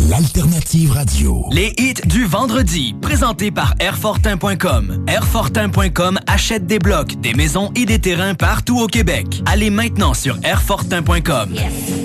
L'alternative 0.09 0.93
radio. 0.93 1.47
Les 1.51 1.75
hits 1.79 1.95
du 2.05 2.27
vendredi, 2.27 2.95
présentés 3.01 3.51
par 3.51 3.75
Airfortin.com. 3.81 5.05
Airfortin.com 5.09 6.21
achète 6.29 6.65
des 6.65 6.79
blocs, 6.79 7.21
des 7.21 7.35
maisons 7.35 7.73
et 7.75 7.87
des 7.87 7.99
terrains 7.99 8.35
partout 8.35 8.79
au 8.79 8.87
Québec. 8.87 9.43
Allez 9.47 9.71
maintenant 9.71 10.15
sur 10.15 10.39
Airfortin.com. 10.45 11.55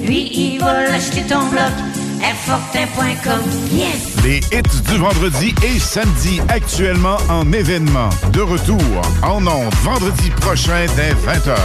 Lui, 0.04 0.32
il 0.34 0.60
va 0.60 0.94
acheter 0.94 1.22
ton 1.24 1.48
bloc. 1.50 1.72
Airfortin.com. 2.24 3.42
Yes! 3.72 4.16
Les 4.24 4.38
hits 4.52 4.82
du 4.90 4.98
vendredi 4.98 5.54
et 5.64 5.78
samedi 5.78 6.40
actuellement 6.48 7.18
en 7.30 7.52
événement. 7.52 8.10
De 8.34 8.42
retour 8.42 8.82
en 9.22 9.46
ondes 9.46 9.74
vendredi 9.84 10.32
prochain 10.38 10.88
dès 10.96 11.12
20h. 11.14 11.56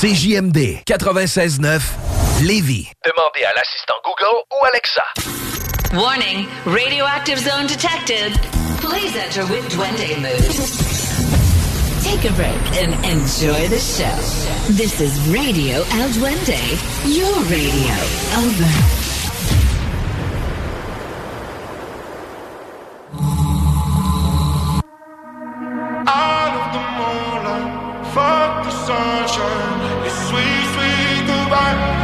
CJMD 0.00 0.82
96.9 0.86 2.23
Lévis. 2.42 2.90
Demandez 3.04 3.44
à 3.44 3.52
l'assistant 3.54 3.94
Google 4.04 4.42
ou 4.52 4.64
Alexa. 4.66 5.04
Warning, 5.94 6.46
radioactive 6.66 7.38
zone 7.38 7.66
detected. 7.66 8.32
Please 8.80 9.14
enter 9.16 9.46
with 9.46 9.68
Duende 9.70 10.20
mode. 10.20 10.54
Take 12.02 12.28
a 12.28 12.32
break 12.34 12.82
and 12.82 12.92
enjoy 13.04 13.68
the 13.68 13.78
show. 13.78 14.18
This 14.72 15.00
is 15.00 15.16
Radio 15.28 15.76
El 15.92 16.08
Duende, 16.10 16.60
your 17.06 17.34
radio. 17.48 17.94
Over. 18.36 18.94
Out 26.06 26.52
of 26.60 26.66
the 26.74 26.82
moonlight, 26.98 28.06
fuck 28.12 28.64
the 28.64 28.70
sunshine. 28.70 30.04
It's 30.04 30.28
sweet, 30.28 30.64
sweet 30.74 31.26
goodbye. 31.26 32.03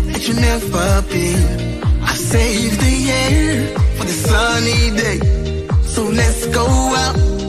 that 0.21 0.27
you 0.27 0.39
never 0.39 1.01
been. 1.09 1.83
I 2.03 2.13
saved 2.13 2.79
the 2.79 3.11
air 3.11 3.77
for 3.97 4.05
the 4.05 4.11
sunny 4.11 4.91
day. 4.95 5.19
So 5.83 6.03
let's 6.03 6.45
go 6.47 6.65
out 6.65 7.40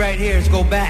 right 0.00 0.18
here 0.18 0.38
is 0.38 0.48
go 0.48 0.64
back. 0.64 0.89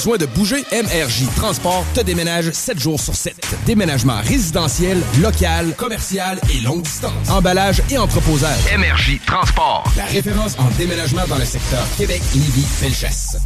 Besoin 0.00 0.16
de 0.16 0.24
bouger? 0.24 0.64
MRJ 0.72 1.26
Transport 1.36 1.84
te 1.92 2.00
déménage 2.00 2.52
7 2.52 2.80
jours 2.80 2.98
sur 2.98 3.14
7. 3.14 3.36
Déménagement 3.66 4.18
résidentiel, 4.22 4.96
local, 5.20 5.74
commercial 5.76 6.40
et 6.50 6.62
longue 6.62 6.80
distance. 6.80 7.28
Emballage 7.28 7.82
et 7.90 7.98
entreposage. 7.98 8.60
MRJ 8.78 9.20
Transport. 9.26 9.84
La 9.98 10.06
référence 10.06 10.56
en 10.58 10.70
déménagement 10.78 11.26
dans 11.28 11.36
le 11.36 11.44
secteur 11.44 11.86
Québec, 11.98 12.22
Lévis, 12.34 12.64
Felchasse. 12.80 13.36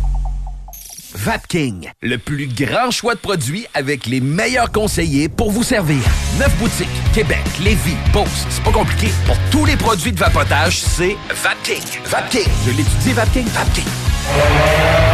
Vapking, 1.16 1.90
le 2.01 2.18
plus 2.18 2.47
grand 2.47 2.93
choix 2.93 3.16
de 3.16 3.20
produits 3.20 3.66
avec 3.74 4.06
les 4.06 4.20
meilleurs 4.20 4.70
conseillers 4.70 5.28
pour 5.28 5.51
vous 5.51 5.64
servir. 5.64 6.02
Neuf 6.39 6.56
boutiques, 6.59 6.86
Québec, 7.12 7.43
Lévis, 7.64 7.97
Beauce, 8.12 8.47
c'est 8.48 8.62
pas 8.62 8.70
compliqué. 8.70 9.09
Pour 9.26 9.36
tous 9.51 9.64
les 9.64 9.76
produits 9.76 10.12
de 10.12 10.20
vapotage, 10.20 10.78
c'est 10.78 11.16
Vapking. 11.31 11.82
Vapking. 12.05 12.47
Je 12.64 12.70
l'étudie, 12.70 13.12
Vapking. 13.12 13.47
Vapking. 13.47 15.14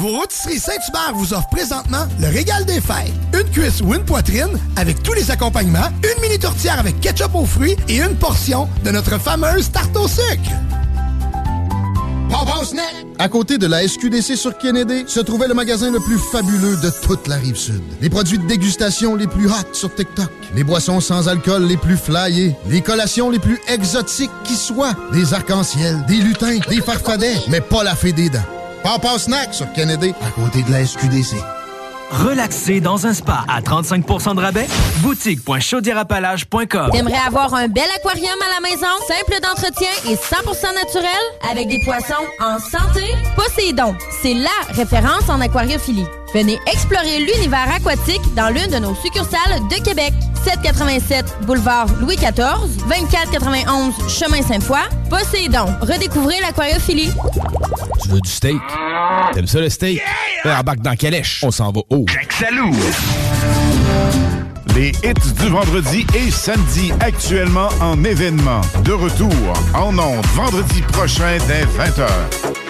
Vos 0.00 0.16
rôtisseries 0.16 0.58
Saint-Hubert 0.58 1.12
vous 1.12 1.34
offrent 1.34 1.50
présentement 1.50 2.06
le 2.18 2.28
régal 2.28 2.64
des 2.64 2.80
fêtes. 2.80 3.12
Une 3.34 3.50
cuisse 3.50 3.82
ou 3.82 3.92
une 3.92 4.02
poitrine 4.02 4.58
avec 4.76 5.02
tous 5.02 5.12
les 5.12 5.30
accompagnements, 5.30 5.90
une 6.02 6.22
mini 6.22 6.38
tourtière 6.38 6.78
avec 6.78 6.98
ketchup 7.00 7.34
aux 7.34 7.44
fruits 7.44 7.76
et 7.86 7.98
une 7.98 8.16
portion 8.16 8.66
de 8.82 8.92
notre 8.92 9.18
fameuse 9.18 9.70
tarte 9.70 9.94
au 9.98 10.08
sucre. 10.08 10.50
À 13.18 13.28
côté 13.28 13.58
de 13.58 13.66
la 13.66 13.86
SQDC 13.86 14.38
sur 14.38 14.56
Kennedy, 14.56 15.04
se 15.06 15.20
trouvait 15.20 15.48
le 15.48 15.52
magasin 15.52 15.90
le 15.90 16.00
plus 16.00 16.18
fabuleux 16.18 16.76
de 16.76 16.90
toute 17.02 17.28
la 17.28 17.36
rive 17.36 17.56
sud. 17.56 17.82
Les 18.00 18.08
produits 18.08 18.38
de 18.38 18.46
dégustation 18.46 19.16
les 19.16 19.26
plus 19.26 19.48
hot 19.48 19.74
sur 19.74 19.94
TikTok, 19.94 20.30
les 20.54 20.64
boissons 20.64 21.00
sans 21.00 21.28
alcool 21.28 21.64
les 21.64 21.76
plus 21.76 21.98
flyées, 21.98 22.56
les 22.70 22.80
collations 22.80 23.28
les 23.28 23.38
plus 23.38 23.60
exotiques 23.68 24.30
qui 24.44 24.54
soient, 24.54 24.94
des 25.12 25.34
arcs-en-ciel, 25.34 26.06
des 26.08 26.22
lutins, 26.22 26.58
des 26.70 26.80
farfadets, 26.80 27.36
mais 27.48 27.60
pas 27.60 27.84
la 27.84 27.94
fée 27.94 28.12
des 28.12 28.30
dents. 28.30 28.59
Papa 28.82 29.18
Snack 29.18 29.52
sur 29.52 29.70
Kennedy, 29.72 30.14
à 30.26 30.30
côté 30.30 30.62
de 30.62 30.70
la 30.72 30.84
SQDC. 30.84 31.36
Relaxer 32.10 32.80
dans 32.80 33.06
un 33.06 33.14
spa 33.14 33.44
à 33.46 33.60
35% 33.60 34.34
de 34.34 34.40
rabais? 34.40 34.66
Boutique.chaudierapalage.com 34.96 36.90
T'aimerais 36.90 37.20
avoir 37.26 37.54
un 37.54 37.68
bel 37.68 37.84
aquarium 37.96 38.34
à 38.42 38.60
la 38.60 38.68
maison, 38.68 38.88
simple 39.06 39.40
d'entretien 39.40 39.90
et 40.08 40.14
100% 40.14 40.74
naturel, 40.74 41.12
avec 41.48 41.68
des 41.68 41.78
poissons 41.84 42.14
en 42.40 42.58
santé? 42.58 43.04
Poséidon, 43.36 43.94
c'est 44.22 44.34
la 44.34 44.50
référence 44.74 45.28
en 45.28 45.40
aquariophilie. 45.40 46.06
Venez 46.32 46.58
explorer 46.72 47.18
l'univers 47.18 47.68
aquatique 47.74 48.22
dans 48.36 48.50
l'une 48.50 48.68
de 48.68 48.78
nos 48.78 48.94
succursales 48.94 49.60
de 49.68 49.82
Québec. 49.82 50.12
787 50.44 51.24
boulevard 51.46 51.86
Louis 52.00 52.16
XIV, 52.16 52.76
2491 52.88 53.94
chemin 54.08 54.40
Sainte-Foy. 54.42 54.78
Poséidon, 55.10 55.66
redécouvrez 55.80 56.40
l'aquariophilie. 56.40 57.10
Tu 58.02 58.08
veux 58.08 58.20
du 58.20 58.30
steak? 58.30 58.60
T'aimes 59.32 59.46
ça 59.46 59.60
le 59.60 59.68
steak? 59.68 60.00
Yeah! 60.44 60.60
Embarque 60.60 60.80
dans 60.80 60.94
Calèche. 60.94 61.42
On 61.44 61.50
s'en 61.50 61.72
va 61.72 61.80
haut. 61.90 62.06
Jack 62.08 62.32
Salou. 62.32 62.70
Les 64.74 64.90
hits 65.02 65.32
du 65.40 65.48
vendredi 65.48 66.06
et 66.14 66.30
samedi 66.30 66.92
actuellement 67.00 67.68
en 67.80 68.02
événement. 68.04 68.60
De 68.84 68.92
retour 68.92 69.30
en 69.74 69.98
ondes 69.98 70.24
vendredi 70.34 70.80
prochain 70.92 71.38
dès 71.48 71.64
20h. 71.64 72.69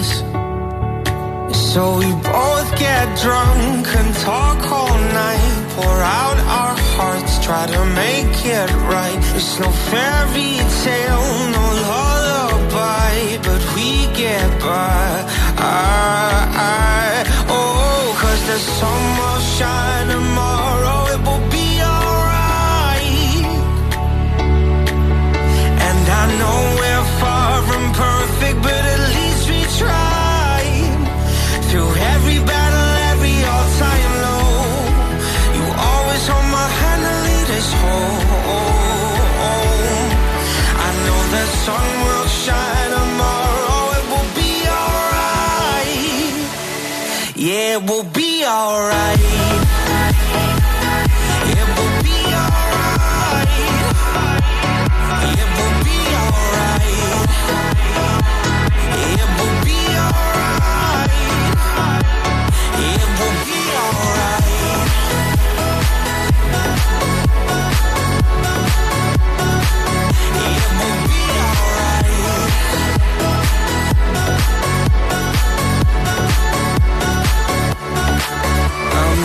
Us. 0.00 0.12
So 1.72 1.98
we 1.98 2.10
both 2.38 2.70
get 2.78 3.06
drunk 3.24 3.86
and 4.00 4.10
talk 4.28 4.60
all 4.78 4.98
night, 5.24 5.52
pour 5.74 5.98
out 6.20 6.38
our 6.60 6.76
hearts, 6.94 7.32
try 7.44 7.64
to 7.66 7.82
make 8.04 8.36
it 8.58 8.70
right. 8.94 9.22
It's 9.36 9.58
no 9.60 9.70
fairy 9.90 10.52
tale, 10.84 11.28
no 11.56 11.64
lullaby, 11.86 13.14
but 13.46 13.62
we 13.74 13.88
get 14.22 14.48
by. 14.60 15.06
I, 15.56 16.38
I, 16.76 17.24
oh, 17.48 18.16
cause 18.20 18.42
the 18.50 18.58
sun 18.76 19.02
will 19.18 19.40
shine 19.56 20.29
it 47.70 47.88
will 47.88 48.02
be 48.02 48.44
alright. 48.44 49.69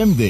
M 0.00 0.14
D. 0.14 0.29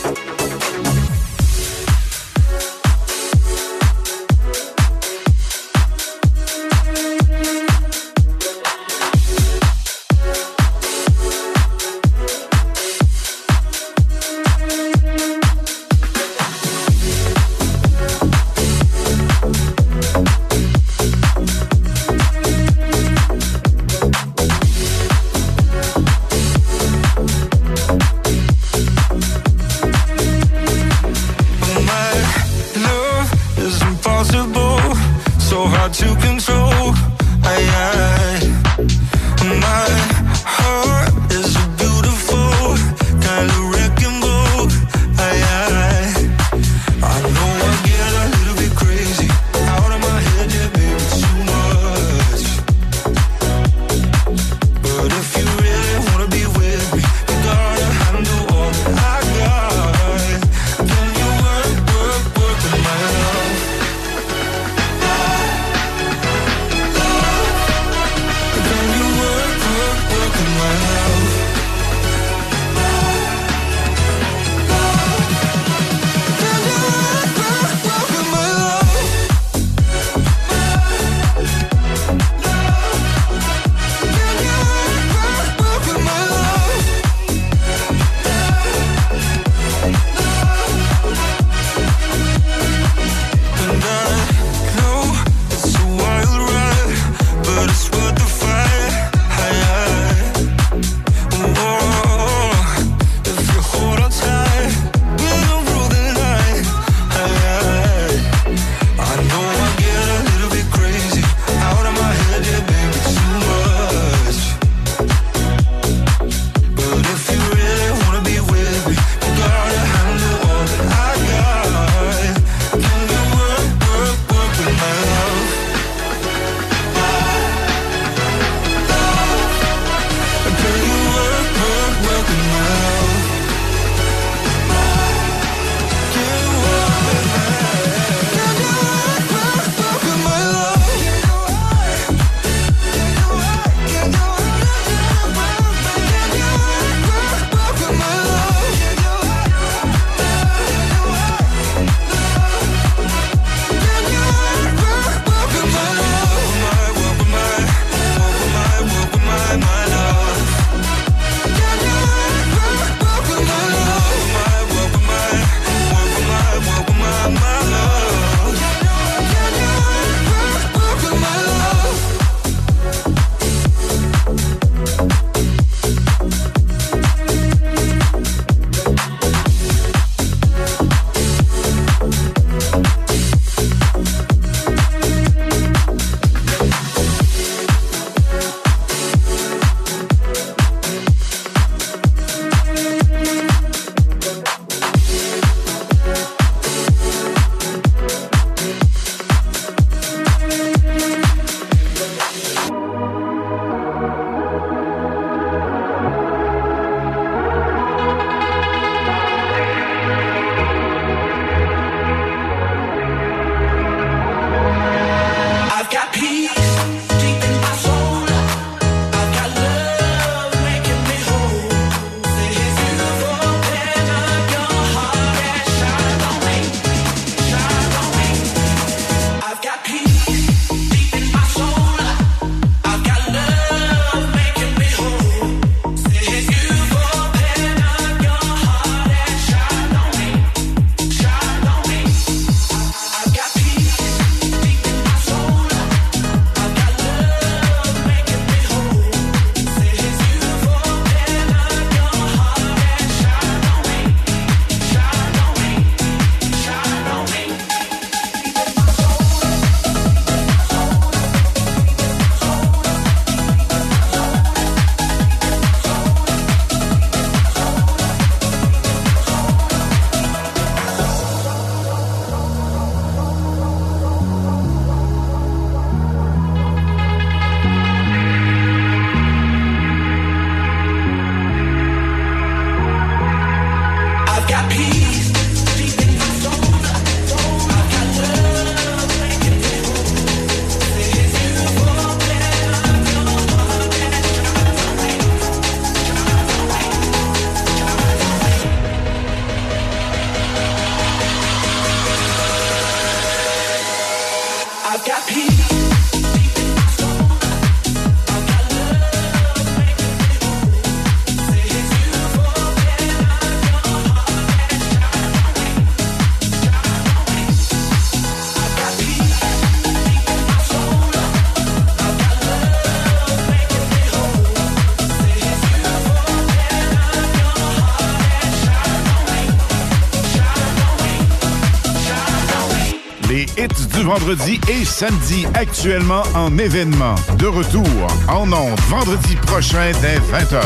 Vendredi 334.11 334.59
et 334.67 334.83
samedi 334.83 335.45
actuellement 335.53 336.23
en 336.35 336.57
événement. 336.57 337.15
De 337.37 337.47
retour 337.47 337.85
en 338.27 338.51
ondes 338.51 338.77
vendredi 338.89 339.37
prochain 339.37 339.91
dès 340.01 340.17
20h. 340.17 340.59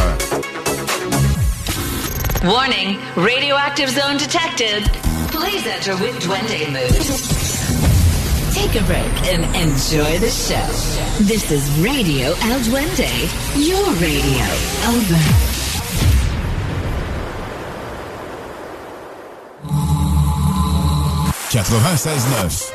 Warning, 2.44 2.98
radioactive 3.16 3.90
zone 3.90 4.18
detected. 4.18 4.84
Please 5.30 5.64
enter 5.68 5.96
with 5.98 6.20
Duende 6.22 6.72
mood. 6.72 6.96
Take 8.56 8.76
a 8.80 8.84
break 8.86 9.14
and 9.32 9.44
enjoy 9.56 10.18
the 10.18 10.32
show. 10.32 10.66
This 11.24 11.52
is 11.52 11.70
Radio 11.84 12.30
El 12.50 12.60
Duende, 12.62 13.12
your 13.56 13.86
radio. 14.02 14.46
Over. 14.90 15.22
96.9. 21.56 22.72
A 22.72 22.75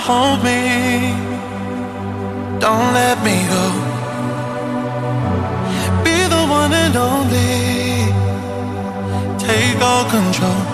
Hold 0.00 0.42
me. 0.42 1.12
Don't 2.58 2.92
let 2.94 3.22
me 3.22 3.36
go. 3.54 3.64
Be 6.04 6.16
the 6.34 6.42
one 6.60 6.72
and 6.72 6.96
only. 6.96 8.12
Take 9.38 9.80
all 9.80 10.04
control. 10.10 10.73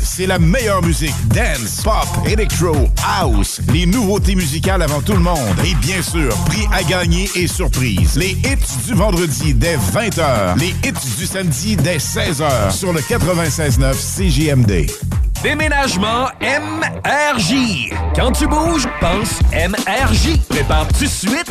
c'est 0.13 0.27
la 0.27 0.39
meilleure 0.39 0.81
musique. 0.81 1.13
Dance, 1.29 1.81
pop, 1.83 2.27
electro, 2.27 2.75
house. 3.19 3.61
Les 3.71 3.85
nouveautés 3.85 4.35
musicales 4.35 4.81
avant 4.81 5.01
tout 5.01 5.13
le 5.13 5.19
monde. 5.19 5.37
Et 5.65 5.73
bien 5.75 6.01
sûr, 6.01 6.35
prix 6.47 6.67
à 6.73 6.83
gagner 6.83 7.29
et 7.35 7.47
surprise. 7.47 8.17
Les 8.17 8.31
hits 8.31 8.85
du 8.87 8.93
vendredi 8.93 9.53
dès 9.53 9.77
20h. 9.77 10.59
Les 10.59 10.75
hits 10.83 11.17
du 11.17 11.25
samedi 11.25 11.77
dès 11.77 11.97
16h 11.97 12.71
sur 12.71 12.91
le 12.91 12.99
96.9 12.99 13.93
CJMD. 13.93 14.91
Déménagement 15.41 16.27
MRJ. 16.41 17.89
Quand 18.15 18.31
tu 18.31 18.47
bouges, 18.47 18.87
pense 18.99 19.39
MRJ. 19.51 20.37
Prépare 20.49 20.87
tout 20.89 21.05
de 21.05 21.09
suite 21.09 21.50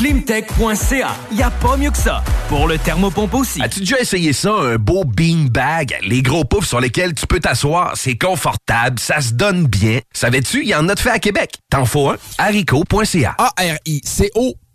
Climtech.ca. 0.00 1.14
Y 1.30 1.42
a 1.42 1.50
pas 1.50 1.76
mieux 1.76 1.90
que 1.90 1.98
ça. 1.98 2.24
Pour 2.48 2.66
le 2.66 2.78
thermopompe 2.78 3.34
aussi. 3.34 3.60
As-tu 3.60 3.80
déjà 3.80 4.00
essayé 4.00 4.32
ça, 4.32 4.50
un 4.50 4.76
beau 4.76 5.04
bean 5.04 5.48
bag? 5.50 5.94
Les 6.02 6.22
gros 6.22 6.42
poufs 6.42 6.66
sur 6.66 6.80
lesquels 6.80 7.12
tu 7.12 7.26
peux 7.26 7.38
t'asseoir, 7.38 7.92
c'est 7.96 8.16
confortable, 8.16 8.98
ça 8.98 9.20
se 9.20 9.34
donne 9.34 9.66
bien. 9.66 10.00
Savais-tu, 10.14 10.62
il 10.62 10.68
y 10.68 10.74
en 10.74 10.88
a 10.88 10.94
de 10.94 11.00
fait 11.00 11.10
à 11.10 11.18
Québec. 11.18 11.52
T'en 11.68 11.84
faut 11.84 12.08
un? 12.08 12.16
haricot.ca. 12.38 13.34
A-R-I-C-O 13.36 14.54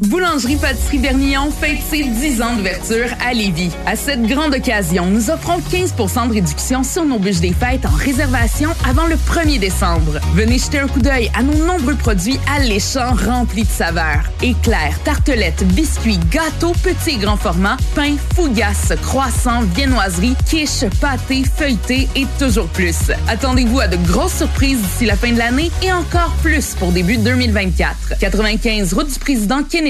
Boulangerie 0.00 0.56
Pâtisserie 0.56 0.96
Bernillon 0.96 1.50
fête 1.50 1.76
ses 1.90 2.04
10 2.04 2.40
ans 2.40 2.56
d'ouverture 2.56 3.08
à 3.22 3.34
Lévis. 3.34 3.70
À 3.84 3.96
cette 3.96 4.22
grande 4.22 4.54
occasion, 4.54 5.04
nous 5.04 5.28
offrons 5.28 5.58
15% 5.58 6.28
de 6.28 6.32
réduction 6.32 6.82
sur 6.82 7.04
nos 7.04 7.18
bûches 7.18 7.40
des 7.40 7.52
fêtes 7.52 7.84
en 7.84 7.90
réservation 7.90 8.70
avant 8.88 9.06
le 9.06 9.16
1er 9.16 9.58
décembre. 9.58 10.18
Venez 10.34 10.56
jeter 10.56 10.78
un 10.78 10.88
coup 10.88 11.00
d'œil 11.00 11.30
à 11.38 11.42
nos 11.42 11.66
nombreux 11.66 11.96
produits 11.96 12.40
alléchants 12.50 13.12
remplis 13.12 13.64
de 13.64 13.68
saveurs. 13.68 14.22
Éclairs, 14.40 14.98
tartelettes, 15.04 15.64
biscuits, 15.74 16.18
gâteaux, 16.30 16.72
petits 16.82 17.16
et 17.16 17.18
grands 17.18 17.36
formats, 17.36 17.76
pain, 17.94 18.16
fougasses, 18.34 18.94
croissants, 19.02 19.64
viennoiseries, 19.74 20.36
quiches, 20.48 20.88
pâtés, 20.98 21.44
feuilletés 21.44 22.08
et 22.16 22.24
toujours 22.38 22.68
plus. 22.68 23.12
Attendez-vous 23.28 23.80
à 23.80 23.88
de 23.88 23.98
grosses 24.10 24.38
surprises 24.38 24.80
d'ici 24.80 25.04
la 25.04 25.16
fin 25.16 25.32
de 25.32 25.38
l'année 25.38 25.70
et 25.82 25.92
encore 25.92 26.34
plus 26.42 26.74
pour 26.76 26.90
début 26.90 27.18
2024. 27.18 28.14
95 28.18 28.94
route 28.94 29.12
du 29.12 29.18
président 29.18 29.62
Kennedy 29.62 29.89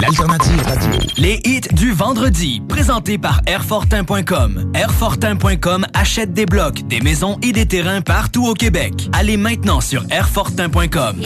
L'alternative 0.00 0.62
Les 1.16 1.40
hits 1.44 1.68
du 1.72 1.92
vendredi, 1.92 2.62
présentés 2.68 3.18
par 3.18 3.40
Airfortin.com. 3.46 4.70
Airfortin.com 4.74 5.86
achète 5.92 6.32
des 6.32 6.46
blocs, 6.46 6.86
des 6.86 7.00
maisons 7.00 7.38
et 7.42 7.52
des 7.52 7.66
terrains 7.66 8.00
partout 8.00 8.46
au 8.46 8.54
Québec. 8.54 9.08
Allez 9.12 9.36
maintenant 9.36 9.80
sur 9.80 10.04
Airfortin.com. 10.10 11.16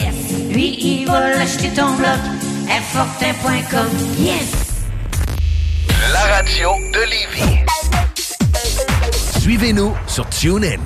Lui, 0.51 0.77
il 0.79 1.05
va 1.05 1.29
l'acheter 1.29 1.69
ton 1.69 1.93
bloc. 1.95 2.19
Airfortin.com. 2.69 3.89
Yes! 4.17 4.51
La 6.11 6.35
radio 6.35 6.69
de 6.93 6.99
Lévis. 7.09 7.59
Suivez-nous 9.39 9.93
sur 10.07 10.27
TuneIn. 10.29 10.79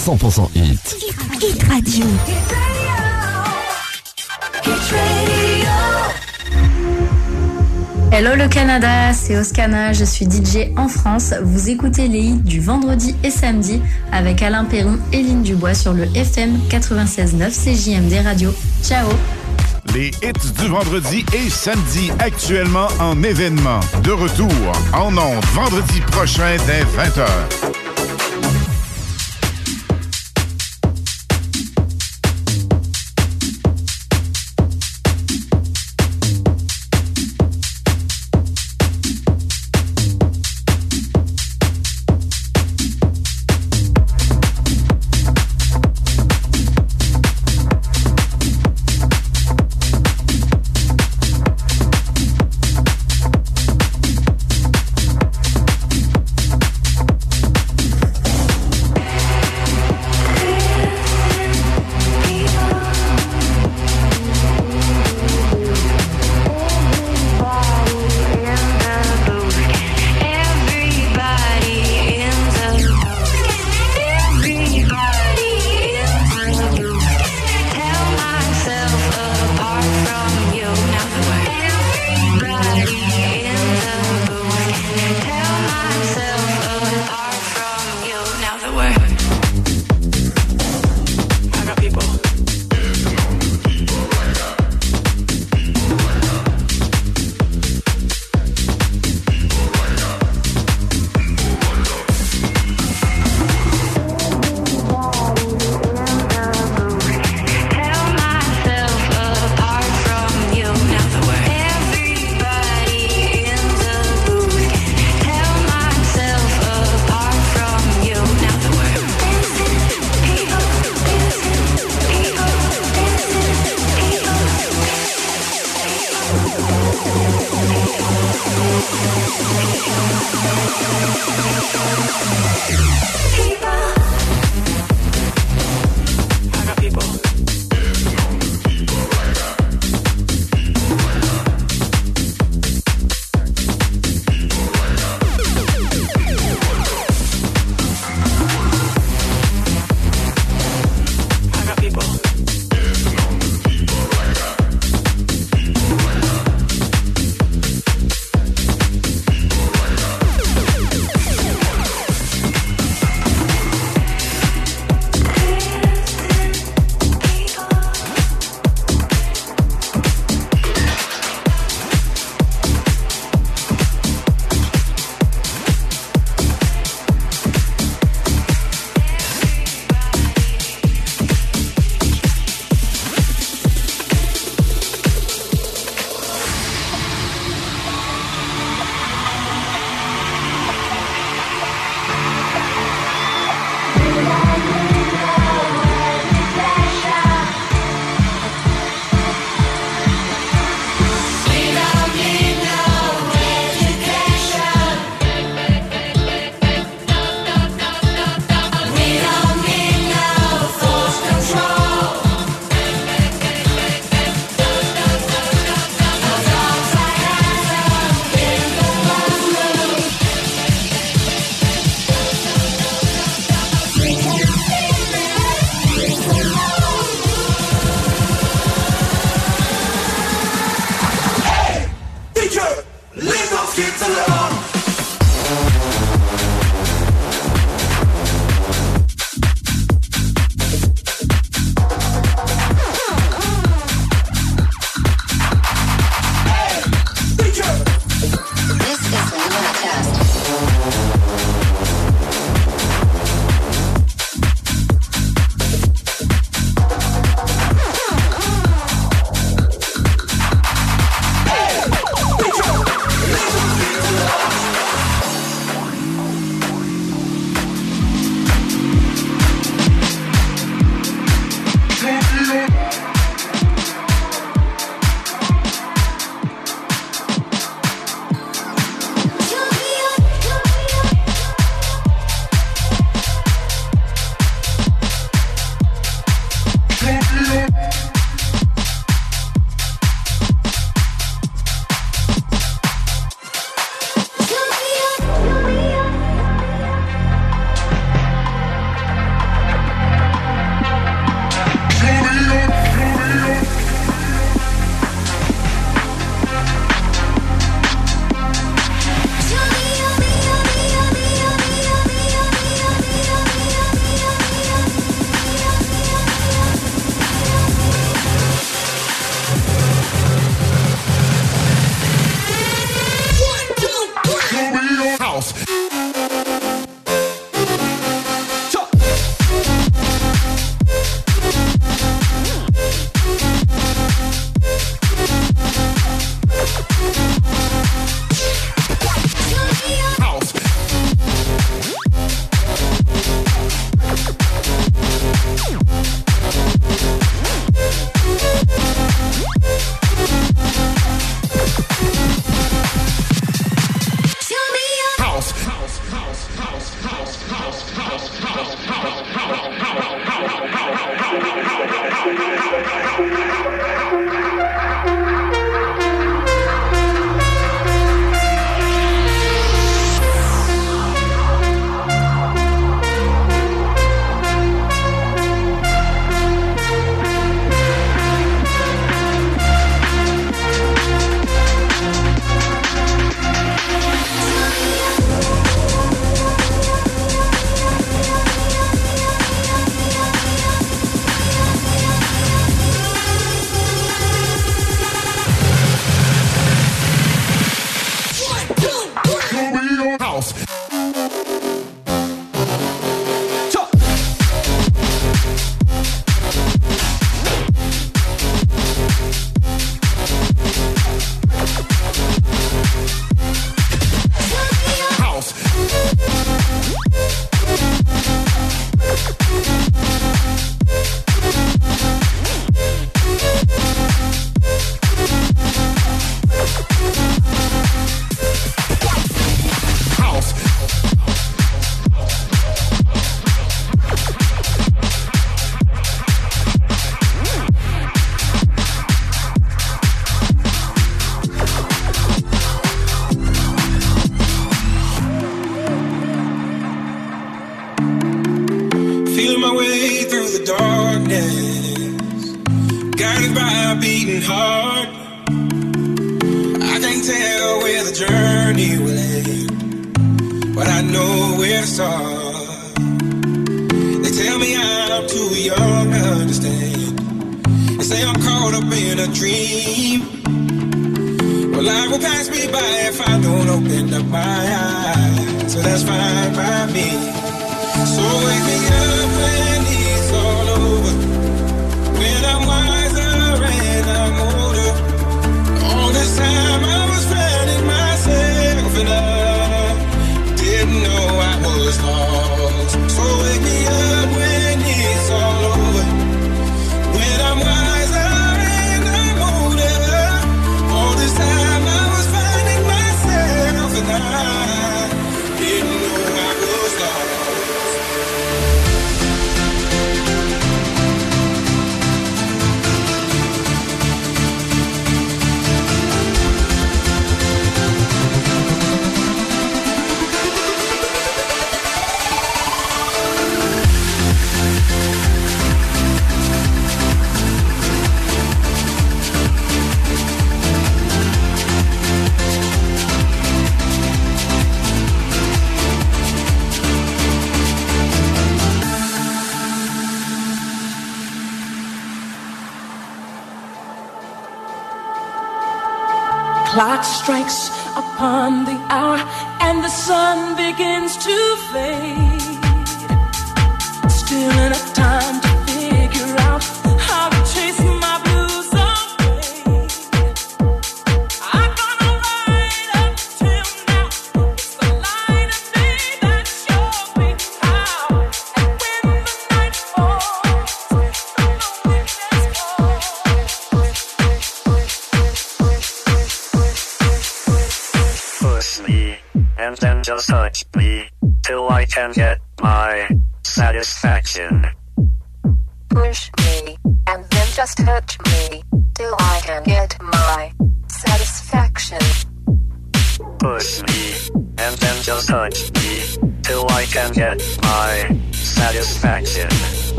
100% 0.00 0.48
hit. 0.54 0.96
Hit 1.42 1.62
Radio. 1.64 2.06
Hello 8.10 8.34
le 8.34 8.48
Canada, 8.48 9.12
c'est 9.12 9.38
Oscana, 9.38 9.92
je 9.92 10.04
suis 10.04 10.24
DJ 10.24 10.72
en 10.78 10.88
France. 10.88 11.34
Vous 11.42 11.68
écoutez 11.68 12.08
les 12.08 12.20
hits 12.20 12.40
du 12.42 12.60
vendredi 12.60 13.14
et 13.22 13.30
samedi 13.30 13.82
avec 14.10 14.40
Alain 14.40 14.64
Perron 14.64 14.98
et 15.12 15.22
Lynn 15.22 15.42
Dubois 15.42 15.74
sur 15.74 15.92
le 15.92 16.04
FM 16.16 16.58
96.9 16.70 17.50
CJMD 17.50 18.24
Radio. 18.24 18.54
Ciao 18.82 19.06
Les 19.94 20.08
hits 20.22 20.52
du 20.58 20.68
vendredi 20.68 21.26
et 21.34 21.50
samedi 21.50 22.10
actuellement 22.20 22.88
en 23.00 23.22
événement. 23.22 23.80
De 24.02 24.12
retour 24.12 24.48
en 24.94 25.08
ondes 25.08 25.44
vendredi 25.52 26.00
prochain 26.10 26.56
dès 26.66 26.84
20h. 26.84 27.89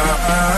I 0.00 0.57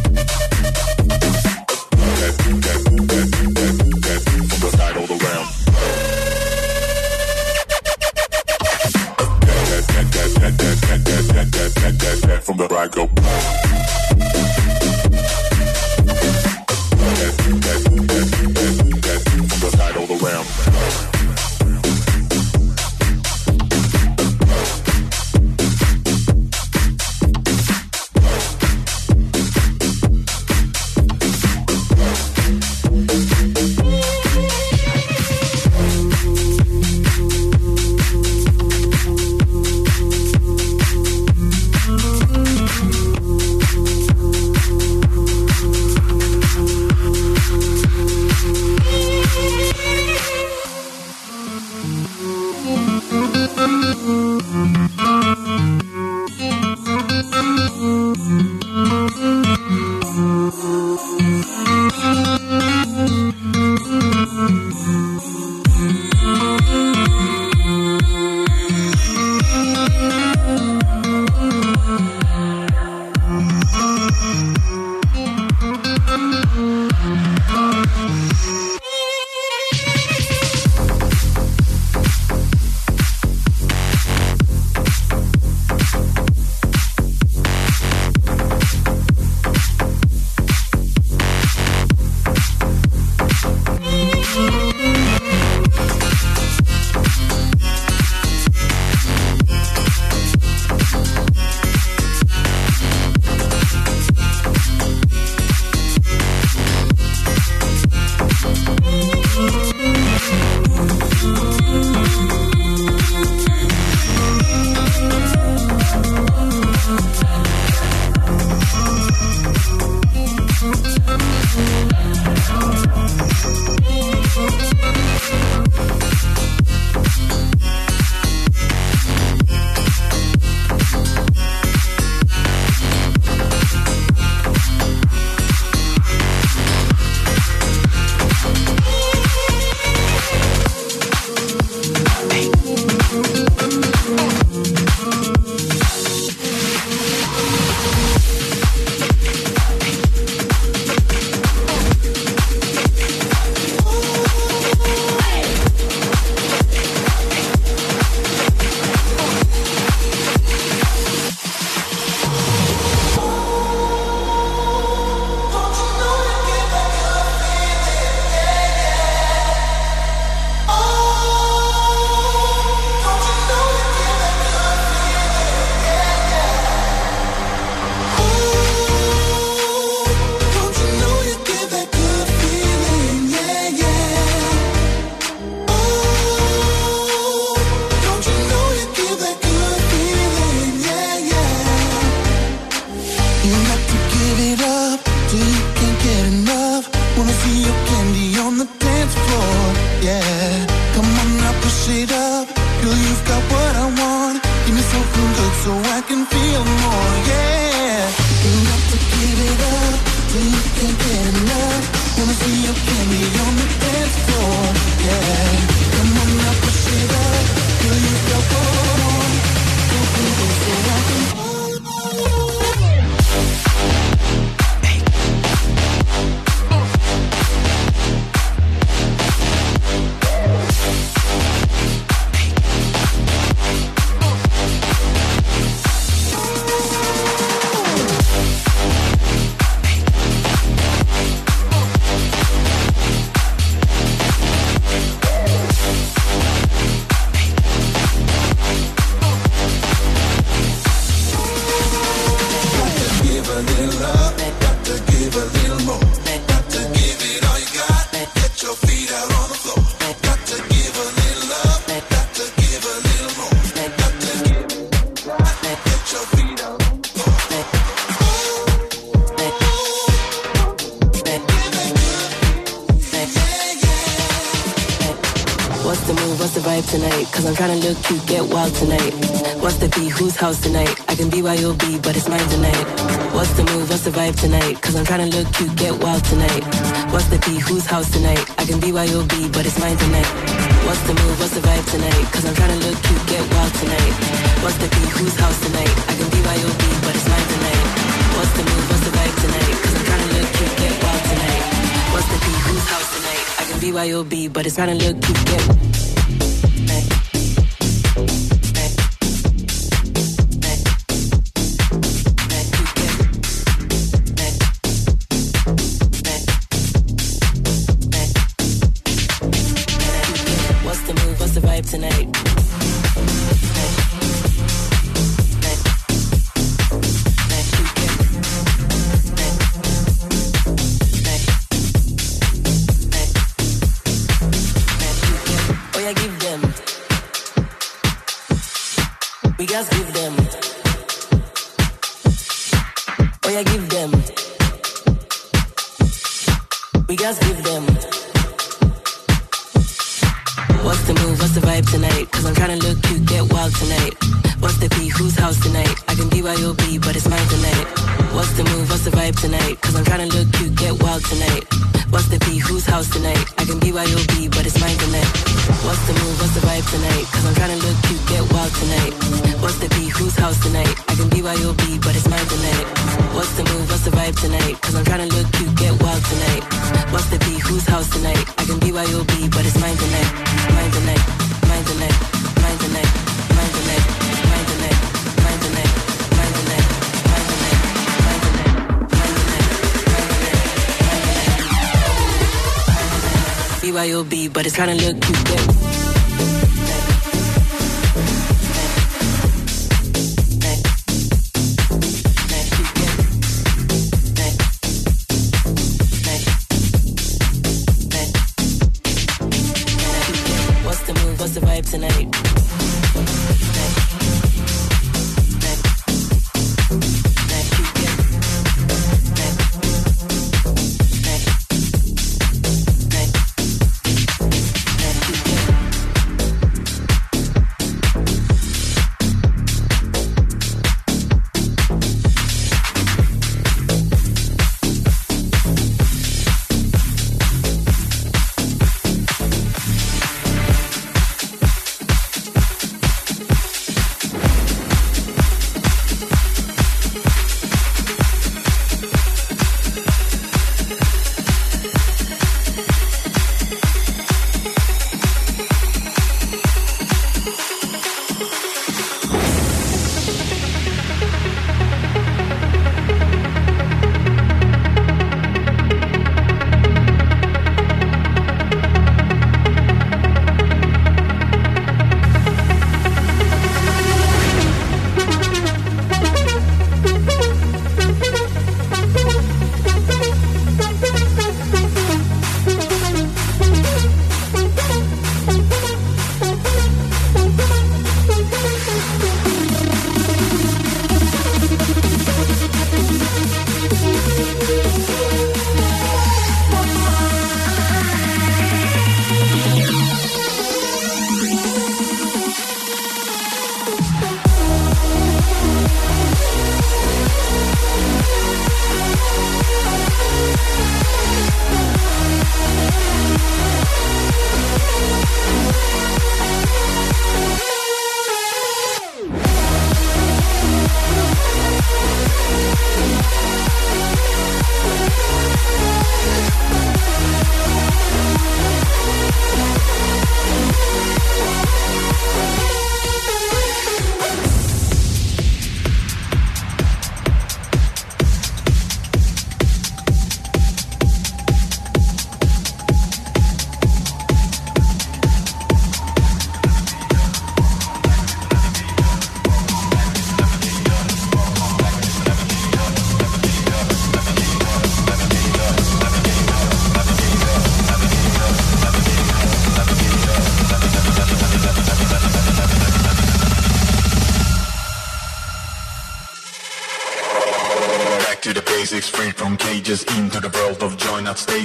trying 394.83 394.97
to 394.97 395.13
look 395.13 395.30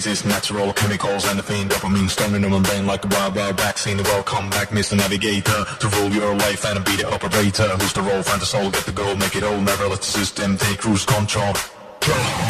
stasis. 0.07 0.25
Natural 0.25 0.73
chemicals 0.73 1.27
and 1.27 1.39
the 1.39 1.43
fiend 1.43 1.71
dopamine, 1.71 2.09
stunning 2.09 2.45
in 2.45 2.51
my 2.51 2.61
brain 2.61 2.87
like 2.87 3.05
a 3.05 3.09
wild, 3.09 3.35
wild 3.35 3.57
vaccine. 3.57 3.99
Welcome 3.99 4.51
back, 4.51 4.69
Mr. 4.69 4.97
Navigator, 4.97 5.65
to 5.81 5.89
rule 5.97 6.11
your 6.11 6.35
life 6.35 6.65
and 6.65 6.85
be 6.85 6.97
the 6.97 7.09
operator. 7.13 7.69
Who's 7.79 7.93
the 7.93 8.03
role, 8.03 8.23
find 8.23 8.41
the 8.41 8.47
soul, 8.47 8.71
get 8.71 8.85
the 8.85 8.93
goal, 8.93 9.17
make 9.17 9.35
it 9.35 9.43
all, 9.43 9.61
never 9.61 9.87
let 9.89 10.01
the 10.01 10.13
system 10.21 10.57
take 10.57 10.79
cruise 10.79 11.05
control. 11.05 11.55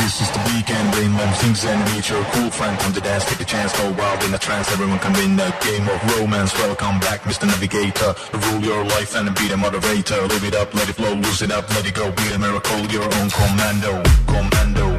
This 0.04 0.20
is 0.20 0.30
the 0.36 0.42
weekend, 0.52 0.94
rain 0.96 1.12
mom 1.12 1.32
things 1.40 1.64
and 1.64 1.80
meet 1.94 2.10
your 2.10 2.22
cool 2.36 2.50
friend 2.50 2.78
Come 2.78 2.92
to 2.92 3.00
dance, 3.00 3.24
take 3.24 3.40
a 3.40 3.44
chance, 3.44 3.72
go 3.72 3.90
wild 3.92 4.22
in 4.24 4.34
a 4.34 4.38
trance 4.38 4.70
Everyone 4.70 4.98
can 4.98 5.14
win 5.14 5.32
a 5.40 5.48
game 5.64 5.88
of 5.88 5.98
romance 6.12 6.52
Welcome 6.58 7.00
back, 7.00 7.22
Mr. 7.22 7.46
Navigator 7.46 8.12
Rule 8.36 8.60
your 8.60 8.84
life 8.84 9.16
and 9.16 9.34
be 9.34 9.48
the 9.48 9.56
moderator 9.56 10.20
Live 10.28 10.44
it 10.44 10.54
up, 10.54 10.74
let 10.74 10.90
it 10.90 10.96
flow, 10.96 11.14
lose 11.14 11.40
it 11.40 11.50
up, 11.50 11.70
let 11.70 11.86
it 11.86 11.94
go 11.94 12.12
Be 12.12 12.34
a 12.34 12.38
miracle, 12.38 12.80
your 12.92 13.04
own 13.04 13.30
Commando 13.30 14.02
Commando 14.26 14.95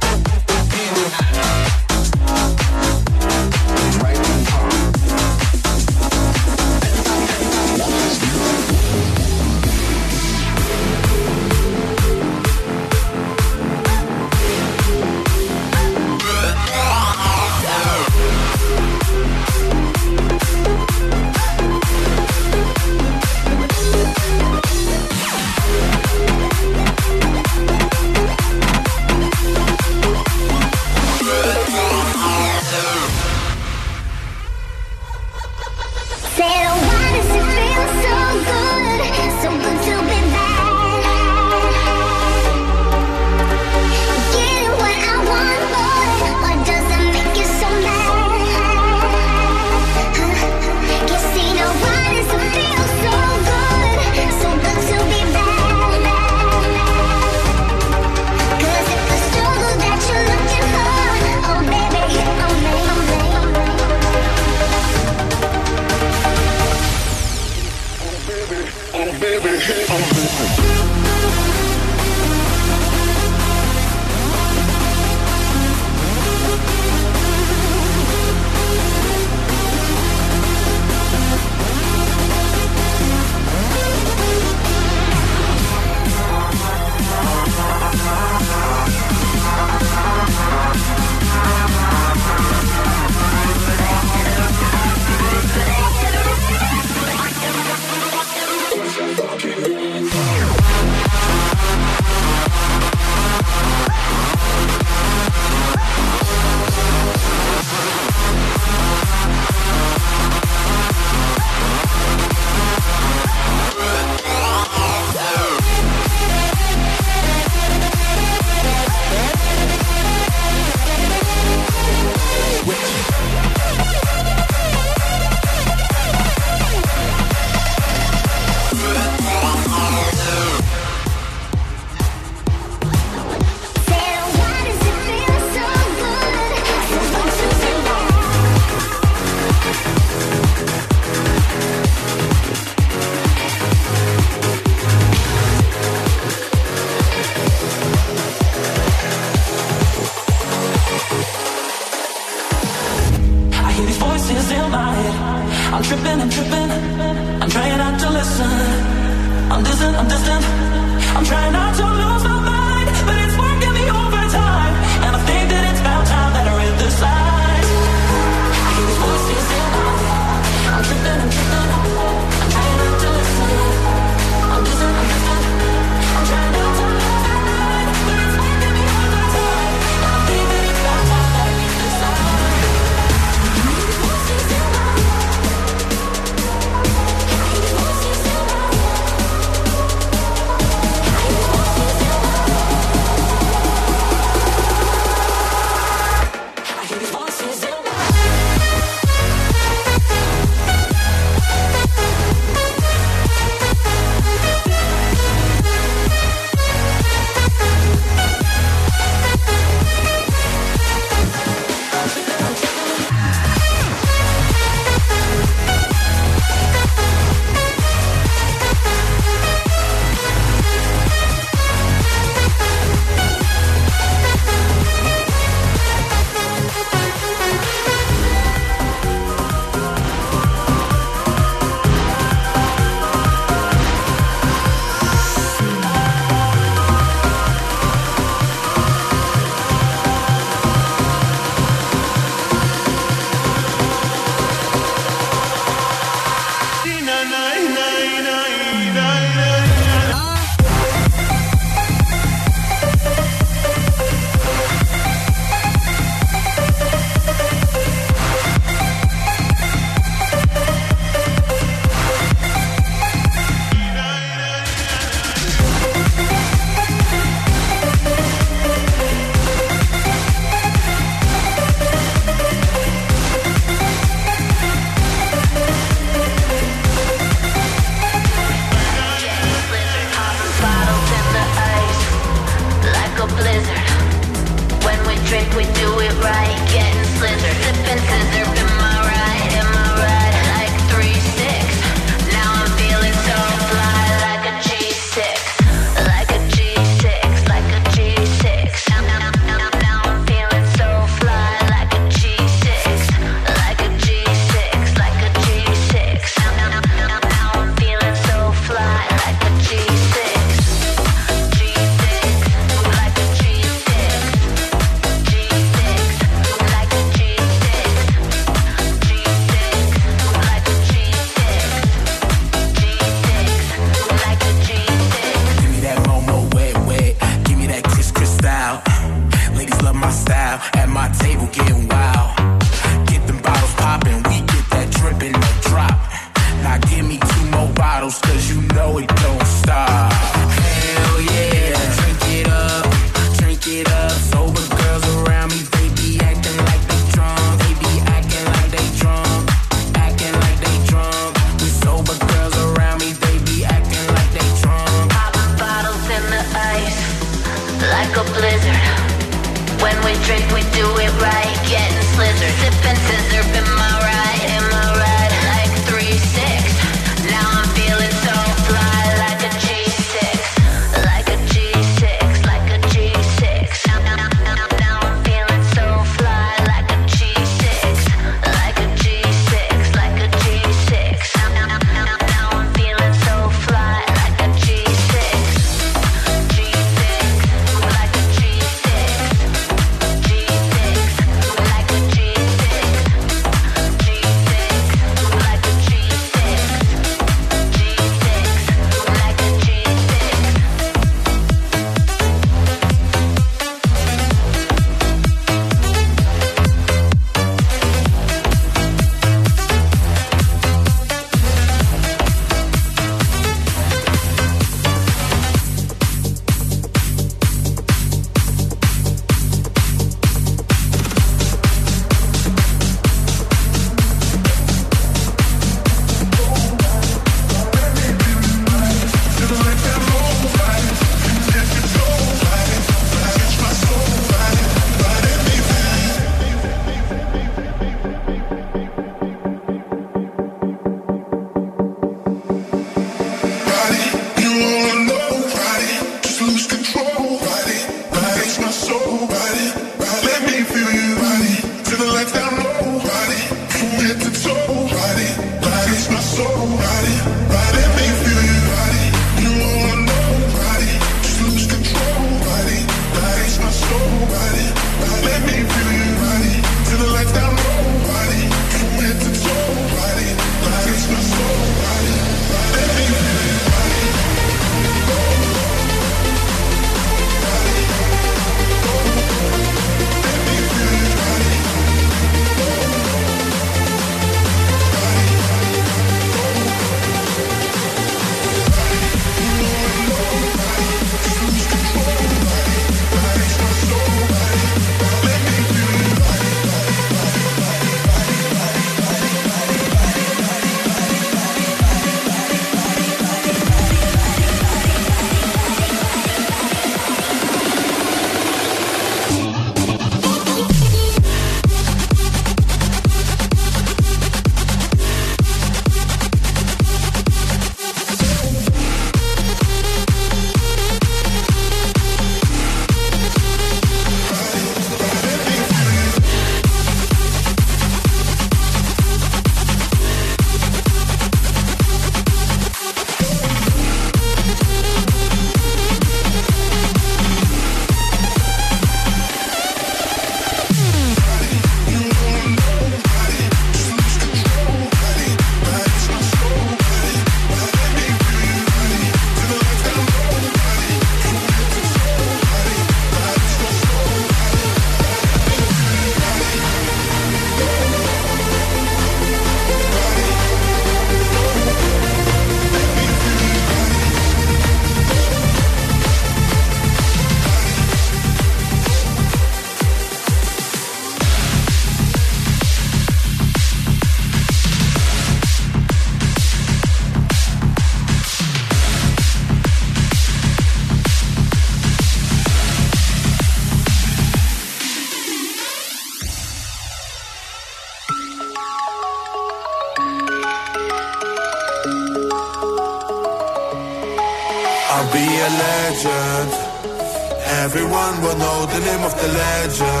of 599.63 600.00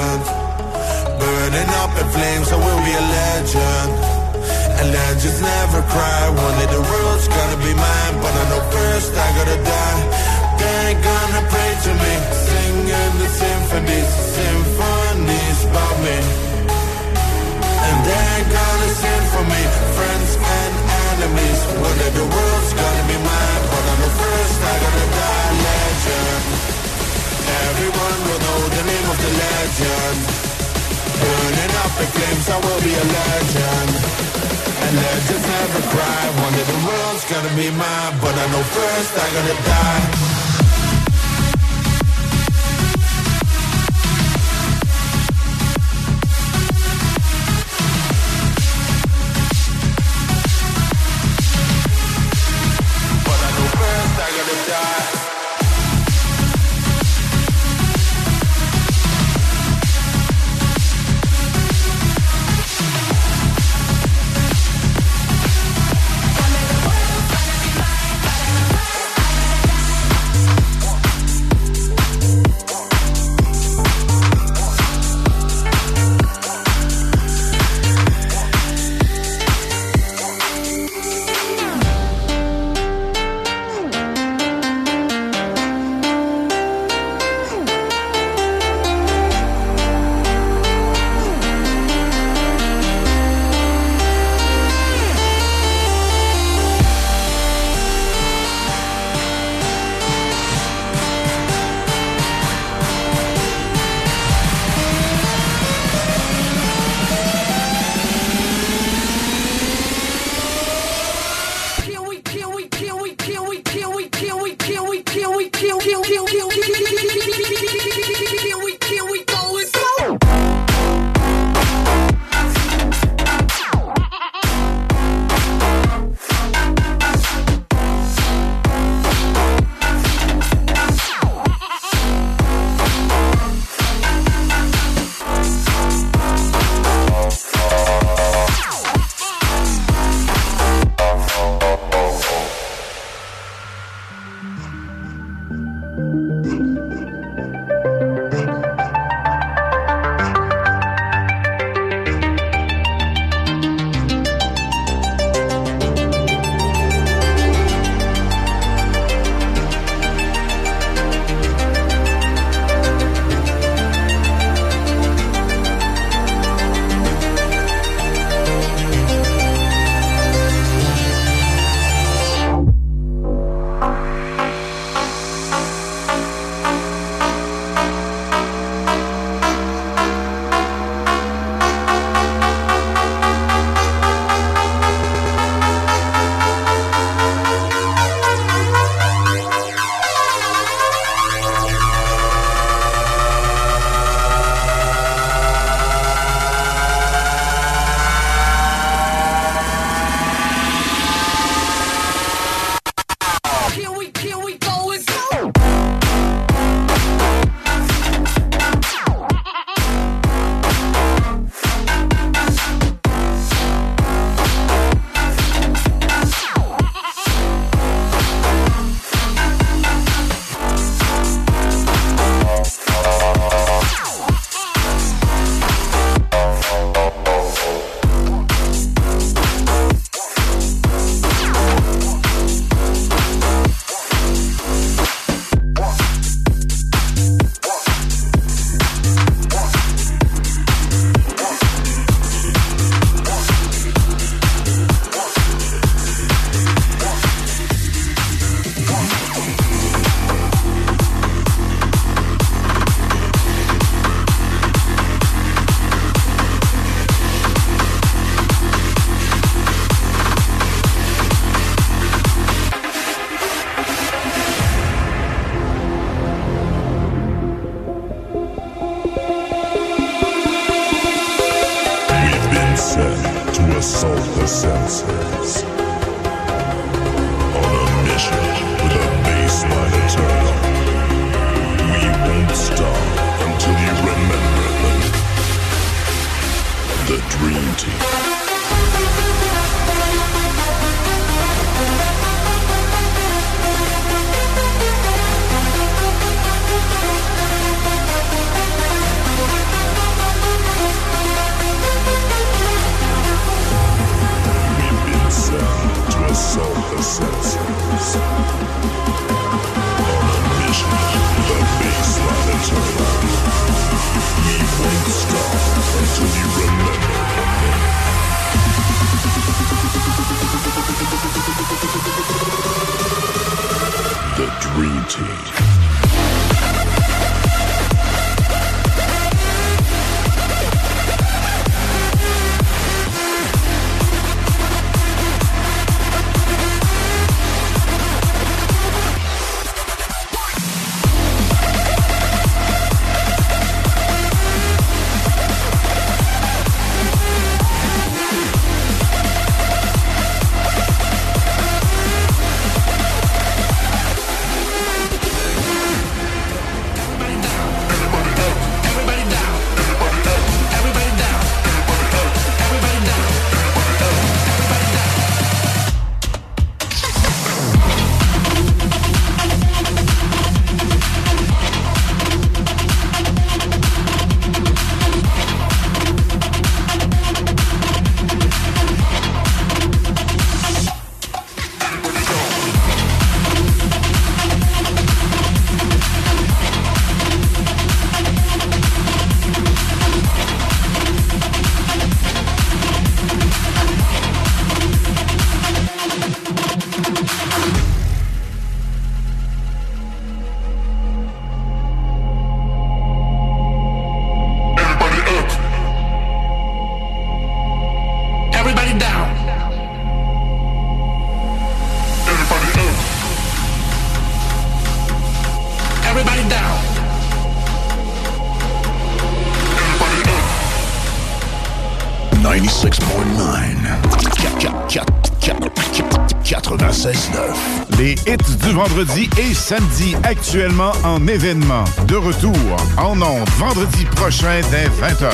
vendredi 428.71 429.29
et 429.37 429.53
samedi 429.53 430.15
actuellement 430.23 430.91
en 431.03 431.25
événement. 431.27 431.83
De 432.07 432.15
retour 432.15 432.55
en 432.97 433.21
ondes 433.21 433.49
vendredi 433.57 434.05
prochain 434.15 434.61
dès 434.71 434.87
20h. 434.87 435.31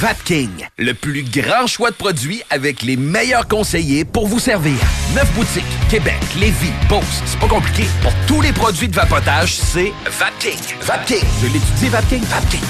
Vapking, 0.00 0.48
le 0.78 0.94
plus 0.94 1.22
grand 1.24 1.66
choix 1.66 1.90
de 1.90 1.96
produits 1.96 2.42
avec 2.48 2.80
les 2.80 2.96
meilleurs 2.96 3.46
conseillers 3.46 4.06
pour 4.06 4.28
vous 4.28 4.38
servir. 4.38 4.78
Neuf 5.14 5.30
boutiques, 5.34 5.64
Québec, 5.90 6.16
Lévis, 6.38 6.72
Beauce, 6.88 7.22
c'est 7.26 7.38
pas 7.38 7.48
compliqué. 7.48 7.84
Pour 8.00 8.12
tous 8.26 8.40
les 8.40 8.52
produits 8.52 8.88
de 8.88 8.94
vapotage, 8.94 9.56
c'est 9.56 9.92
Vapking. 10.06 10.58
Vapking, 10.80 11.24
je 11.42 11.46
l'étudie, 11.48 11.88
Vapking, 11.90 12.22
Vapking. 12.24 12.69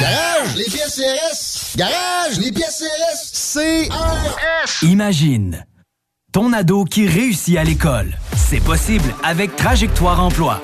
Garage, 0.01 0.55
les 0.55 0.63
pièces 0.63 0.95
CRS. 0.95 1.77
Garage, 1.77 2.39
les 2.39 2.51
pièces 2.51 2.83
CRS. 2.83 3.87
CRS. 3.87 4.83
Imagine 4.83 5.63
ton 6.31 6.53
ado 6.53 6.85
qui 6.85 7.07
réussit 7.07 7.55
à 7.57 7.63
l'école. 7.63 8.17
C'est 8.35 8.63
possible 8.63 9.13
avec 9.23 9.55
Trajectoire 9.55 10.19
Emploi. 10.23 10.59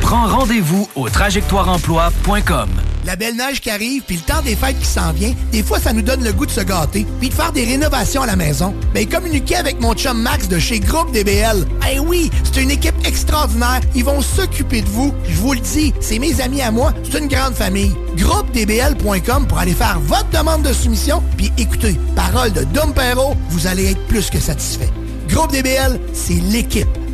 Prends 0.00 0.26
rendez-vous 0.26 0.88
au 0.96 1.08
trajectoireemploi.com. 1.08 2.68
La 3.08 3.16
belle 3.16 3.36
neige 3.36 3.60
qui 3.60 3.70
arrive, 3.70 4.02
puis 4.02 4.16
le 4.16 4.22
temps 4.22 4.42
des 4.42 4.54
fêtes 4.54 4.78
qui 4.78 4.86
s'en 4.86 5.12
vient, 5.12 5.32
des 5.50 5.62
fois, 5.62 5.78
ça 5.78 5.94
nous 5.94 6.02
donne 6.02 6.22
le 6.22 6.32
goût 6.32 6.44
de 6.44 6.50
se 6.50 6.60
gâter, 6.60 7.06
puis 7.20 7.30
de 7.30 7.34
faire 7.34 7.52
des 7.52 7.64
rénovations 7.64 8.22
à 8.22 8.26
la 8.26 8.36
maison. 8.36 8.74
Mais 8.94 9.06
communiquer 9.06 9.56
avec 9.56 9.80
mon 9.80 9.94
chum 9.94 10.20
Max 10.20 10.48
de 10.48 10.58
chez 10.58 10.78
Groupe 10.78 11.10
DBL. 11.12 11.64
Eh 11.90 12.00
oui, 12.00 12.30
c'est 12.44 12.60
une 12.60 12.70
équipe 12.70 12.94
extraordinaire. 13.06 13.80
Ils 13.94 14.04
vont 14.04 14.20
s'occuper 14.20 14.82
de 14.82 14.88
vous. 14.88 15.14
Je 15.26 15.36
vous 15.36 15.54
le 15.54 15.60
dis, 15.60 15.94
c'est 16.00 16.18
mes 16.18 16.40
amis 16.42 16.60
à 16.60 16.70
moi. 16.70 16.92
C'est 17.02 17.18
une 17.18 17.28
grande 17.28 17.54
famille. 17.54 17.96
GroupeDBL.com 18.16 19.46
pour 19.46 19.58
aller 19.58 19.72
faire 19.72 19.98
votre 20.00 20.28
demande 20.28 20.62
de 20.62 20.72
soumission. 20.74 21.22
Puis 21.38 21.50
écoutez, 21.56 21.96
parole 22.14 22.52
de 22.52 22.64
Dom 22.64 22.92
Perrault, 22.92 23.36
vous 23.48 23.66
allez 23.66 23.92
être 23.92 24.06
plus 24.08 24.28
que 24.28 24.38
satisfait. 24.38 24.90
Groupe 25.28 25.52
DBL, 25.52 25.98
c'est 26.12 26.34
l'équipe 26.34 26.88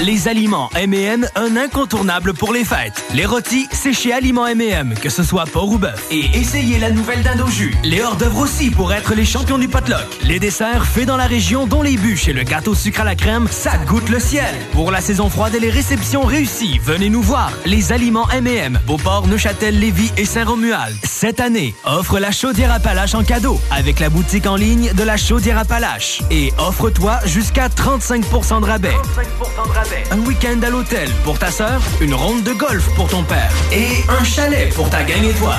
Les 0.00 0.28
aliments 0.28 0.70
M&M, 0.76 1.26
un 1.34 1.56
incontournable 1.56 2.32
pour 2.32 2.52
les 2.52 2.64
fêtes. 2.64 3.04
Les 3.14 3.26
rôtis, 3.26 3.66
c'est 3.72 3.92
chez 3.92 4.12
Aliments 4.12 4.46
M&M, 4.46 4.94
que 4.94 5.08
ce 5.08 5.24
soit 5.24 5.44
porc 5.44 5.70
ou 5.70 5.78
bœuf. 5.78 6.06
Et 6.12 6.38
essayez 6.38 6.78
la 6.78 6.92
nouvelle 6.92 7.24
dinde 7.24 7.42
jus. 7.48 7.74
Les 7.82 8.00
hors 8.00 8.14
d'œuvre 8.14 8.38
aussi 8.38 8.70
pour 8.70 8.92
être 8.92 9.14
les 9.14 9.24
champions 9.24 9.58
du 9.58 9.66
potluck. 9.66 10.06
Les 10.22 10.38
desserts 10.38 10.86
faits 10.86 11.06
dans 11.06 11.16
la 11.16 11.26
région, 11.26 11.66
dont 11.66 11.82
les 11.82 11.96
bûches 11.96 12.28
et 12.28 12.32
le 12.32 12.44
gâteau 12.44 12.76
sucre 12.76 13.00
à 13.00 13.04
la 13.04 13.16
crème, 13.16 13.48
ça 13.50 13.76
goûte 13.88 14.08
le 14.08 14.20
ciel. 14.20 14.54
Pour 14.70 14.92
la 14.92 15.00
saison 15.00 15.28
froide 15.28 15.56
et 15.56 15.60
les 15.60 15.70
réceptions 15.70 16.22
réussies, 16.22 16.78
venez 16.78 17.10
nous 17.10 17.22
voir. 17.22 17.50
Les 17.66 17.90
aliments 17.90 18.30
M&M, 18.30 18.78
Beauport, 18.86 19.26
Neuchâtel, 19.26 19.80
Lévis 19.80 20.12
et 20.16 20.26
Saint-Romuald. 20.26 20.96
Cette 21.02 21.40
année, 21.40 21.74
offre 21.84 22.20
la 22.20 22.30
chaudière 22.30 22.72
Appalache 22.72 23.16
en 23.16 23.24
cadeau 23.24 23.60
avec 23.72 23.98
la 23.98 24.10
boutique 24.10 24.46
en 24.46 24.54
ligne 24.54 24.92
de 24.92 25.02
la 25.02 25.16
chaudière 25.16 25.58
Appalache. 25.58 26.22
Et 26.30 26.52
offre-toi 26.56 27.18
jusqu'à 27.26 27.66
35% 27.66 28.60
de 28.60 28.64
rabais. 28.64 28.94
Un 30.10 30.18
week-end 30.20 30.60
à 30.62 30.70
l'hôtel 30.70 31.10
pour 31.24 31.38
ta 31.38 31.50
sœur, 31.50 31.82
une 32.00 32.14
ronde 32.14 32.42
de 32.42 32.52
golf 32.52 32.88
pour 32.94 33.08
ton 33.08 33.22
père 33.22 33.50
et 33.72 33.88
un 34.08 34.24
chalet 34.24 34.72
pour 34.74 34.88
ta 34.90 35.02
gang 35.02 35.22
et 35.24 35.34
toi. 35.34 35.56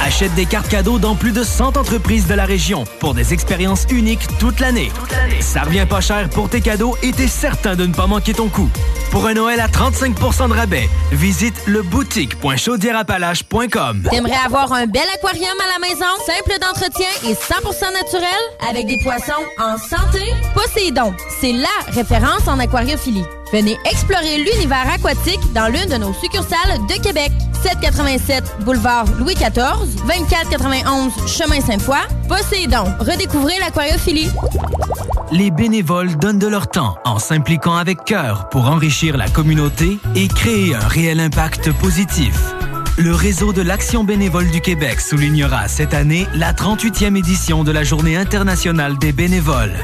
Achète 0.00 0.34
des 0.34 0.46
cartes 0.46 0.68
cadeaux 0.68 0.98
dans 0.98 1.14
plus 1.16 1.32
de 1.32 1.42
100 1.42 1.76
entreprises 1.76 2.26
de 2.26 2.34
la 2.34 2.44
région 2.44 2.84
pour 3.00 3.14
des 3.14 3.32
expériences 3.32 3.86
uniques 3.90 4.26
toute 4.38 4.60
l'année. 4.60 4.92
Ça 5.40 5.62
revient 5.62 5.86
pas 5.88 6.00
cher 6.00 6.28
pour 6.30 6.48
tes 6.48 6.60
cadeaux 6.60 6.96
et 7.02 7.10
t'es 7.12 7.26
certain 7.26 7.74
de 7.74 7.84
ne 7.86 7.92
pas 7.92 8.06
manquer 8.06 8.34
ton 8.34 8.48
coup. 8.48 8.70
Pour 9.10 9.26
un 9.26 9.34
Noël 9.34 9.58
à 9.60 9.66
35% 9.68 10.48
de 10.48 10.54
rabais, 10.54 10.88
visite 11.12 11.60
le 11.66 11.82
boutique.chaudierapalache.com. 11.82 14.08
T'aimerais 14.10 14.38
avoir 14.44 14.72
un 14.72 14.86
bel 14.86 15.02
aquarium 15.14 15.56
à 15.64 15.68
la 15.78 15.88
maison, 15.88 16.04
simple 16.26 16.58
d'entretien 16.60 17.08
et 17.24 17.34
100% 17.34 17.92
naturel, 17.92 18.28
avec 18.68 18.86
des 18.86 18.98
poissons 19.02 19.32
en 19.58 19.76
santé? 19.78 20.20
Poséidon, 20.54 21.14
c'est 21.40 21.52
LA 21.52 21.68
référence 21.92 22.46
en 22.46 22.58
aquariophilie. 22.58 23.24
Venez 23.52 23.78
explorer 23.90 24.38
l'univers 24.38 24.90
aquatique 24.92 25.40
dans 25.54 25.68
l'une 25.68 25.86
de 25.86 25.96
nos 25.96 26.12
succursales 26.12 26.78
de 26.88 27.02
Québec. 27.02 27.32
787 27.62 28.44
boulevard 28.64 29.06
Louis 29.18 29.34
XIV, 29.34 29.96
2491 30.06 31.12
chemin 31.26 31.60
Sainte-Foy. 31.60 31.96
Poséidon, 32.28 32.84
redécouvrez 33.00 33.58
l'aquariophilie. 33.58 34.30
Les 35.32 35.50
bénévoles 35.50 36.16
donnent 36.16 36.38
de 36.38 36.46
leur 36.46 36.68
temps 36.68 36.98
en 37.04 37.18
s'impliquant 37.18 37.76
avec 37.76 38.04
cœur 38.04 38.48
pour 38.50 38.66
enrichir 38.66 39.16
la 39.16 39.28
communauté 39.28 39.98
et 40.14 40.28
créer 40.28 40.74
un 40.74 40.86
réel 40.86 41.18
impact 41.18 41.72
positif. 41.72 42.34
Le 42.98 43.14
réseau 43.14 43.52
de 43.52 43.62
l'Action 43.62 44.02
bénévole 44.02 44.50
du 44.50 44.60
Québec 44.60 45.00
soulignera 45.00 45.68
cette 45.68 45.94
année 45.94 46.26
la 46.34 46.52
38e 46.52 47.16
édition 47.16 47.62
de 47.62 47.70
la 47.70 47.84
Journée 47.84 48.16
internationale 48.16 48.98
des 48.98 49.12
bénévoles. 49.12 49.76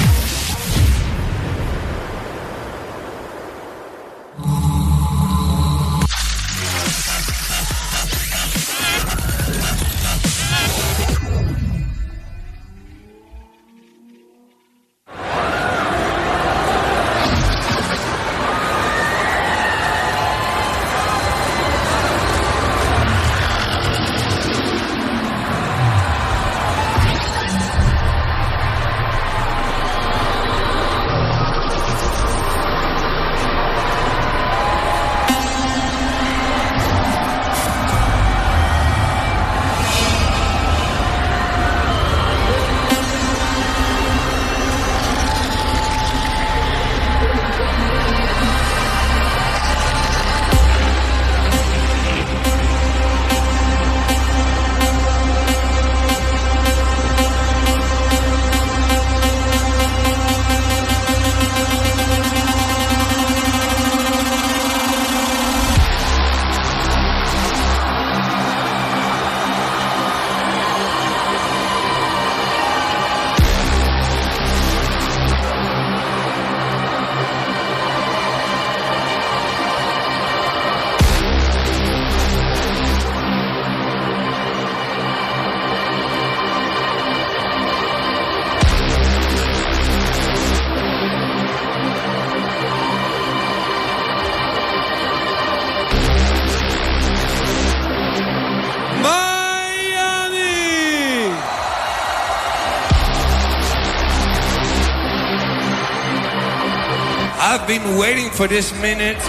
For 108.40 108.48
this 108.48 108.72
minute 108.80 109.20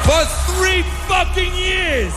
for 0.00 0.24
three 0.48 0.80
fucking 1.08 1.52
years. 1.54 2.14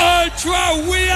Ultra, 0.00 0.90
we 0.90 1.10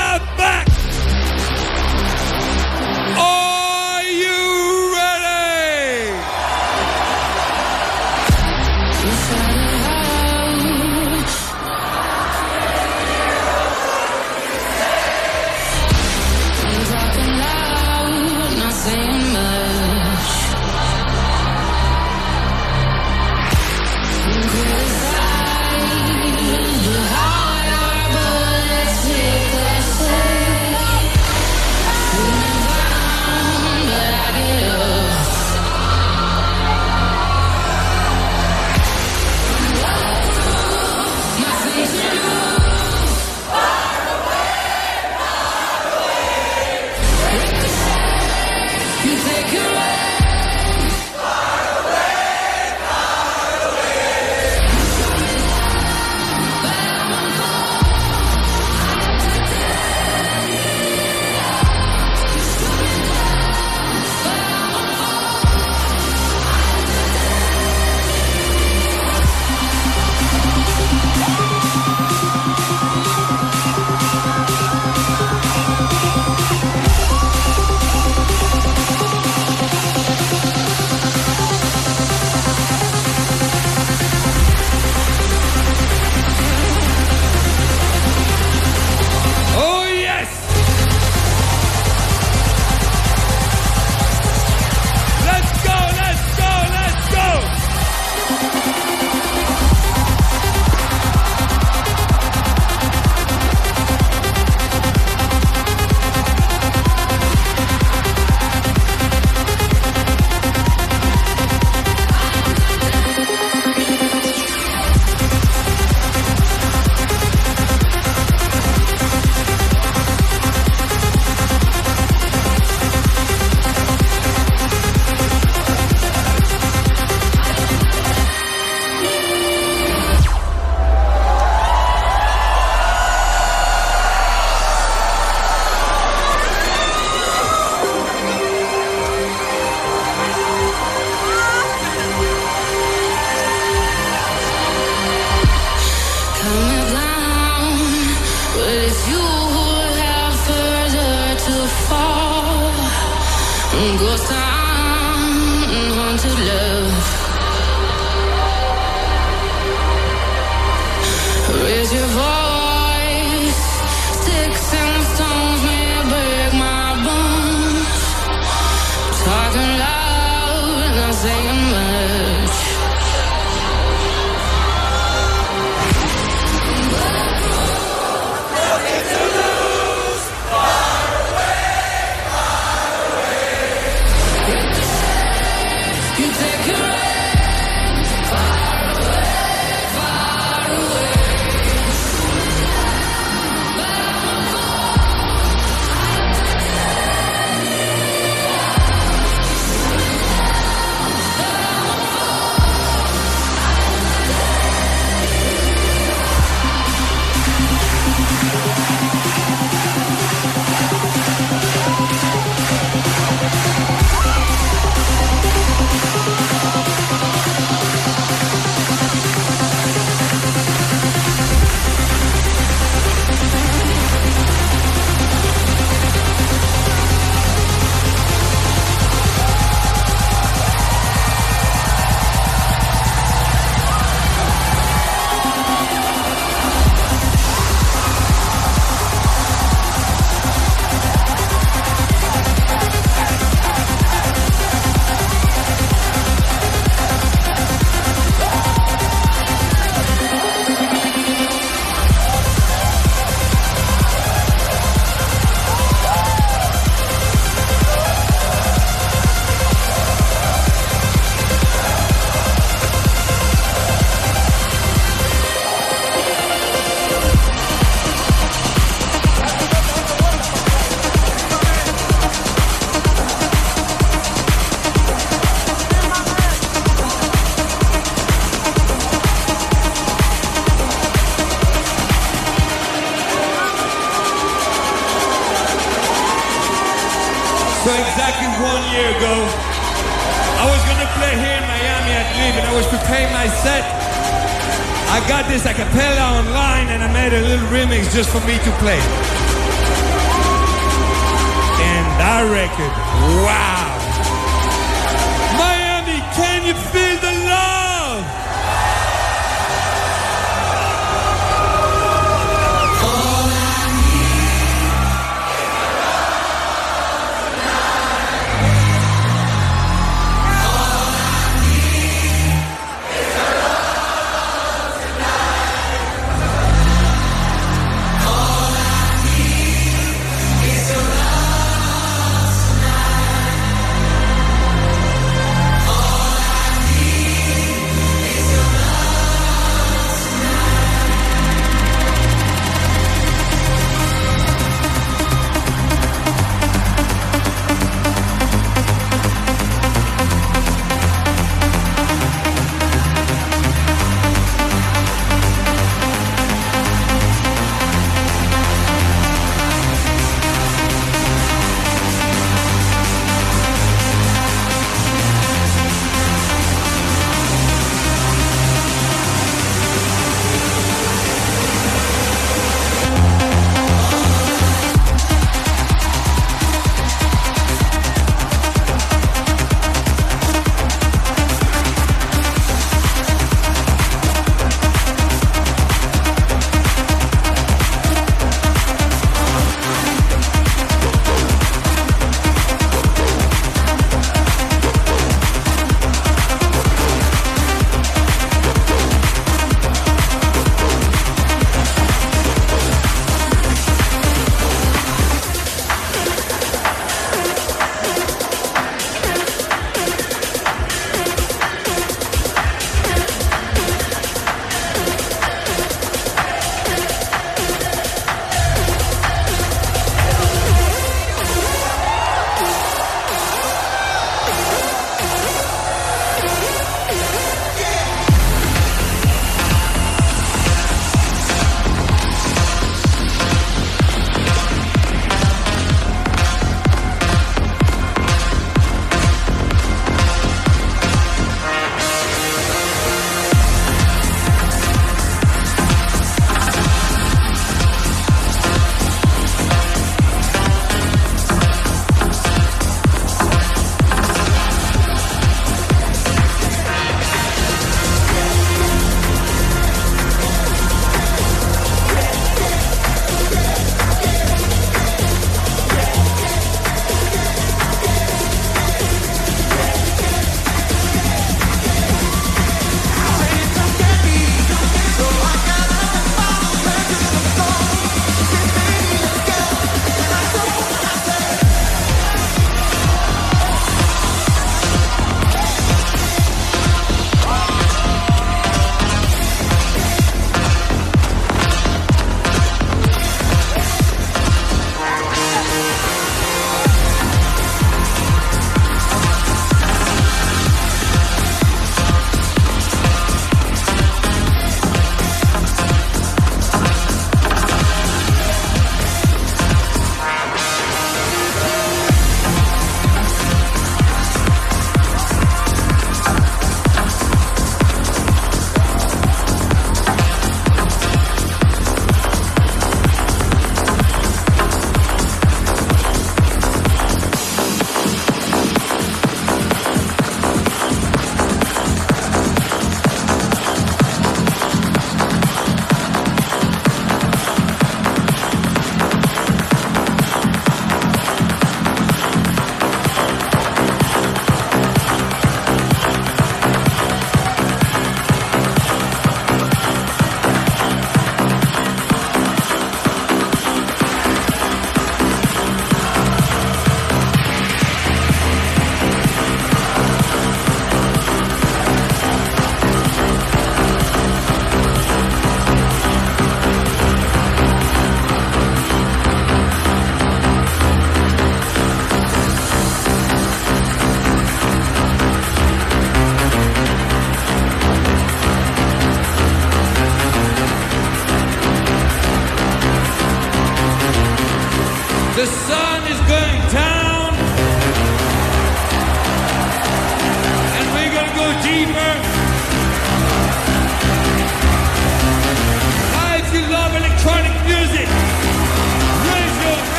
just 298.18 298.30
for 298.32 298.44
me 298.48 298.58
to 298.58 298.67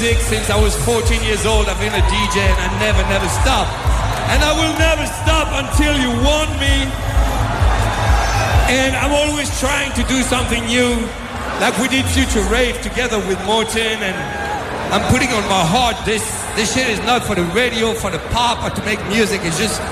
music 0.00 0.20
since 0.24 0.48
I 0.48 0.56
was 0.56 0.72
14 0.88 1.20
years 1.22 1.44
old. 1.44 1.68
I've 1.68 1.76
been 1.76 1.92
a 1.92 2.00
DJ 2.08 2.40
and 2.40 2.56
I 2.56 2.68
never, 2.80 3.04
never 3.12 3.28
stop. 3.44 3.68
And 4.32 4.40
I 4.40 4.52
will 4.56 4.72
never 4.80 5.04
stop 5.04 5.52
until 5.52 5.92
you 5.92 6.08
want 6.24 6.48
me. 6.56 6.88
And 8.72 8.96
I'm 8.96 9.12
always 9.12 9.52
trying 9.60 9.92
to 10.00 10.02
do 10.08 10.22
something 10.22 10.64
new. 10.64 10.96
Like 11.60 11.76
we 11.76 11.88
did 11.88 12.06
Future 12.16 12.40
Rave 12.48 12.80
together 12.80 13.18
with 13.28 13.36
Morton 13.44 14.00
and 14.00 14.16
I'm 14.88 15.04
putting 15.12 15.28
on 15.36 15.44
my 15.52 15.64
heart 15.68 15.96
this 16.06 16.24
this 16.56 16.72
shit 16.72 16.88
is 16.88 17.00
not 17.04 17.22
for 17.22 17.34
the 17.36 17.44
radio, 17.52 17.92
for 17.92 18.10
the 18.10 18.22
pop 18.32 18.64
or 18.64 18.72
to 18.72 18.82
make 18.88 19.00
music. 19.12 19.44
It's 19.44 19.58
just 19.60 19.84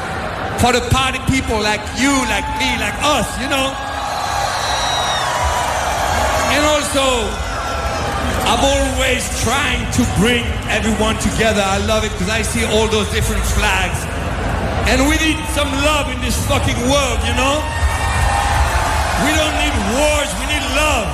for 0.57 0.73
the 0.73 0.81
party 0.89 1.21
people 1.29 1.61
like 1.61 1.85
you, 2.01 2.17
like 2.33 2.49
me, 2.57 2.71
like 2.81 2.97
us, 3.05 3.29
you 3.45 3.49
know? 3.53 3.77
And 6.57 6.65
also, 6.65 7.48
I'm 8.49 8.65
always 8.65 9.29
trying 9.45 9.85
to 9.93 10.09
bring 10.17 10.41
everyone 10.73 11.21
together. 11.21 11.61
I 11.61 11.85
love 11.85 12.01
it 12.09 12.09
because 12.17 12.33
I 12.33 12.41
see 12.41 12.65
all 12.65 12.89
those 12.89 13.05
different 13.13 13.45
flags. 13.45 14.01
And 14.89 15.05
we 15.05 15.21
need 15.21 15.37
some 15.53 15.69
love 15.85 16.09
in 16.09 16.17
this 16.25 16.33
fucking 16.49 16.81
world, 16.89 17.21
you 17.29 17.37
know? 17.37 17.61
We 19.21 19.37
don't 19.37 19.53
need 19.61 19.77
wars, 19.93 20.33
we 20.41 20.49
need 20.49 20.65
love. 20.81 21.09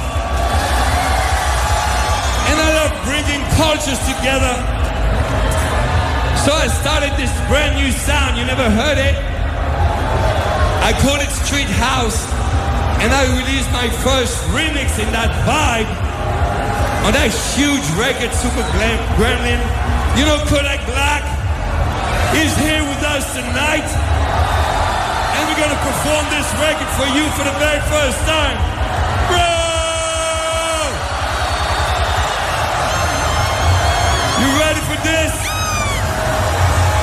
And 2.55 2.57
I 2.63 2.71
love 2.79 2.95
bringing 3.03 3.43
cultures 3.59 3.99
together. 4.07 4.55
So 6.47 6.55
I 6.55 6.71
started 6.71 7.19
this 7.19 7.35
brand 7.51 7.75
new 7.75 7.91
sound, 7.91 8.39
you 8.39 8.47
never 8.47 8.71
heard 8.71 8.99
it? 9.03 9.19
I 10.87 10.95
call 11.03 11.19
it 11.19 11.35
Street 11.43 11.67
House. 11.83 12.31
And 13.03 13.11
I 13.11 13.27
released 13.35 13.75
my 13.75 13.91
first 14.07 14.39
remix 14.55 15.03
in 15.03 15.11
that 15.11 15.35
vibe 15.43 16.04
on 17.05 17.13
that 17.13 17.29
huge 17.53 17.85
record, 18.01 18.33
Super 18.33 18.65
Gremlin. 19.21 19.61
You 20.17 20.25
know 20.25 20.41
Kodak 20.49 20.81
Black? 20.89 21.25
is 22.35 22.51
here 22.59 22.83
with 22.83 23.03
us 23.05 23.31
tonight. 23.31 23.87
And 23.87 25.43
we're 25.47 25.61
gonna 25.61 25.79
perform 25.87 26.25
this 26.35 26.49
record 26.59 26.91
for 26.99 27.07
you 27.15 27.25
for 27.39 27.45
the 27.47 27.55
very 27.63 27.79
first 27.87 28.19
time. 28.27 28.59
Bro! 29.31 29.55
You 34.43 34.49
ready 34.59 34.83
for 34.91 34.99
this? 35.07 35.33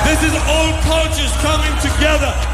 This 0.04 0.20
is 0.28 0.34
all 0.44 0.70
cultures 0.84 1.32
coming 1.40 1.72
together. 1.80 2.51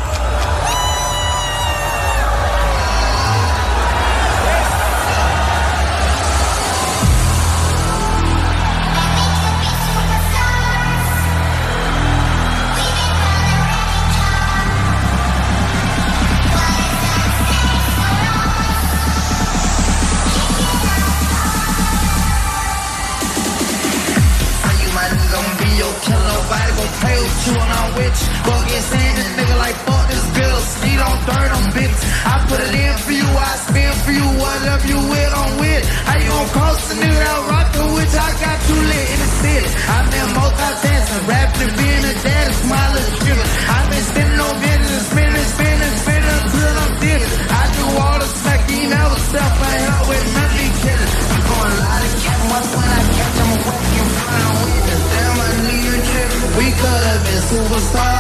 Go 28.79 28.85
get 28.87 29.17
this 29.19 29.31
nigga 29.35 29.59
like 29.59 29.75
fuck 29.83 30.07
this 30.07 30.23
bill. 30.39 30.59
Speed 30.63 31.01
on 31.03 31.19
dirt 31.27 31.51
on 31.51 31.67
bitches. 31.75 32.03
I 32.23 32.35
put 32.47 32.63
it 32.63 32.75
in 32.79 32.95
for 33.03 33.11
you, 33.11 33.27
I 33.27 33.51
spin 33.67 33.91
for 34.07 34.13
you. 34.15 34.23
Whatever 34.39 34.87
you 34.87 35.01
with, 35.03 35.33
I'm 35.35 35.51
with. 35.59 35.83
How 36.07 36.15
you 36.15 36.31
gon' 36.31 36.49
cross 36.55 36.79
the 36.87 36.95
nigga 36.95 37.19
that 37.19 37.43
rockin' 37.51 37.91
with 37.99 38.07
you? 38.15 38.23
I 38.23 38.31
got 38.39 38.59
too 38.71 38.79
lit 38.79 39.07
in 39.11 39.19
the 39.19 39.31
city. 39.43 39.69
I've 39.83 40.07
been 40.15 40.31
multitasking, 40.31 41.27
rapping 41.27 41.63
and 41.67 41.75
being 41.75 42.05
a 42.07 42.15
daddy, 42.23 42.55
smiling 42.55 43.03
and 43.03 43.17
stripping. 43.19 43.51
I've 43.67 43.89
been 43.91 44.05
spinning 44.15 44.41
on 44.47 44.55
business, 44.63 45.05
spinning, 45.11 45.49
spinning, 45.59 45.95
spinning 45.99 46.39
until 46.39 46.75
I'm 46.79 46.95
dizzy. 47.03 47.35
I 47.51 47.63
do 47.75 47.85
all 47.99 48.19
the 48.23 48.29
smack, 48.31 48.63
you 48.71 48.83
never 48.95 49.19
step 49.27 49.55
I 49.59 49.75
help 49.91 50.07
with 50.07 50.27
nothing 50.39 50.73
killing. 50.87 51.13
I'm 51.35 51.43
going 51.51 51.73
a 51.75 51.79
lot 51.83 52.03
of 52.07 52.15
cat 52.23 52.41
once 52.47 52.71
when 52.79 52.89
I 52.95 53.01
catch 53.11 53.35
them 53.43 53.51
away 53.59 53.83
in 53.91 54.07
front 54.23 54.43
of 54.47 54.55
witness. 54.63 55.03
Damn, 55.03 55.35
I 55.35 55.51
need 55.67 55.83
you 55.83 55.99
tripping. 55.99 56.47
We 56.63 56.67
could 56.79 57.03
have 57.11 57.23
been 57.27 57.43
superstars. 57.43 58.18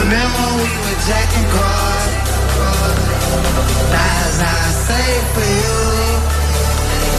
Remember 0.00 0.46
we 0.58 0.68
were 0.84 1.00
jacking 1.06 1.48
cars. 1.54 2.12
Now 3.94 4.26
it's 4.26 4.38
not 4.42 4.64
safe 4.90 5.26
for 5.34 5.48
you. 5.62 5.78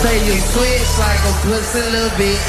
Say 0.03 0.15
you 0.27 0.35
switch 0.37 0.91
like 0.99 1.21
a 1.23 1.33
pussy 1.45 1.81
little 1.81 2.13
bit. 2.19 2.39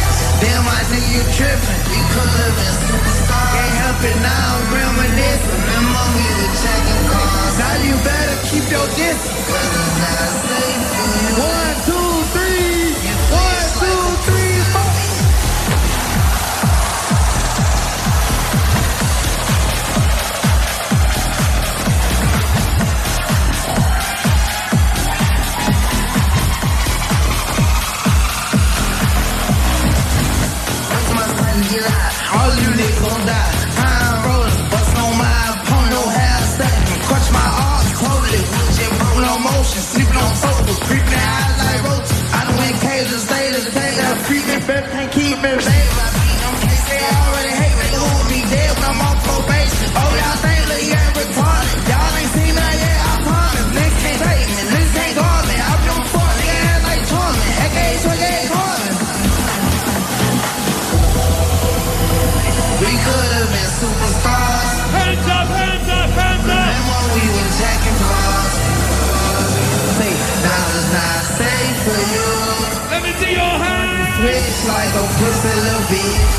Damn, 0.42 0.66
I 0.66 0.82
think 0.90 1.04
you 1.14 1.22
tripping. 1.38 1.80
We 1.88 2.00
could 2.12 2.32
have 2.42 2.54
been 2.58 2.74
superstars. 2.84 3.54
Can't 3.54 3.74
help 3.80 4.00
it 4.04 4.18
now, 4.20 4.58
I'm 4.58 4.66
reminiscing. 4.74 5.60
Remember 5.62 6.04
we 6.18 6.26
were 6.36 6.52
jacking 6.62 7.04
cars. 7.08 7.54
Now 7.62 7.74
you 7.86 7.94
better 8.04 8.36
keep 8.50 8.66
your 8.68 8.88
distance. 8.98 9.46
Cause 9.48 9.72
it's 9.78 9.94
not 10.02 10.30
safe 10.42 10.84
for 10.90 11.08
you. 11.16 11.32
One, 11.40 11.76
two, 11.86 12.15
they 46.88 47.00
already 47.02 47.52
hate 47.60 47.76
me. 47.80 47.86
Will 47.98 48.28
be 48.28 48.40
dead? 48.50 48.70
When 48.74 48.84
I'm 48.90 49.00
on 49.00 49.16
probation? 49.26 49.88
Oh, 49.96 50.10
y'all 50.20 50.38
think 50.44 50.62
that 50.70 50.82
you 50.82 50.94
ain't 50.94 51.14
retarded. 51.16 51.55
For 71.86 72.02
you. 72.14 72.28
Let 72.90 73.00
me 73.02 73.12
see 73.14 73.32
your 73.32 73.54
hands. 73.62 74.18
Switch 74.18 74.58
like 74.66 74.90
a 74.90 75.04
pussy 75.18 75.54
little 75.54 75.86
bitch. 75.86 76.34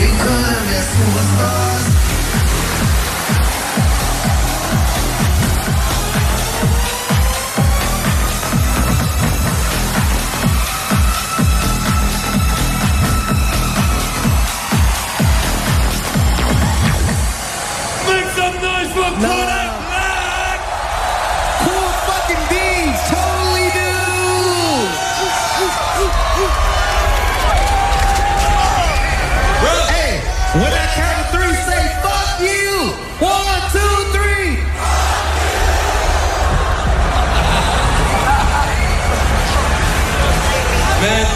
We 0.00 0.08
could 0.20 0.44
have 0.48 0.64
been 0.68 0.86
superstars. 0.96 2.15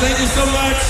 Thank 0.00 0.18
you 0.18 0.26
so 0.26 0.46
much. 0.46 0.89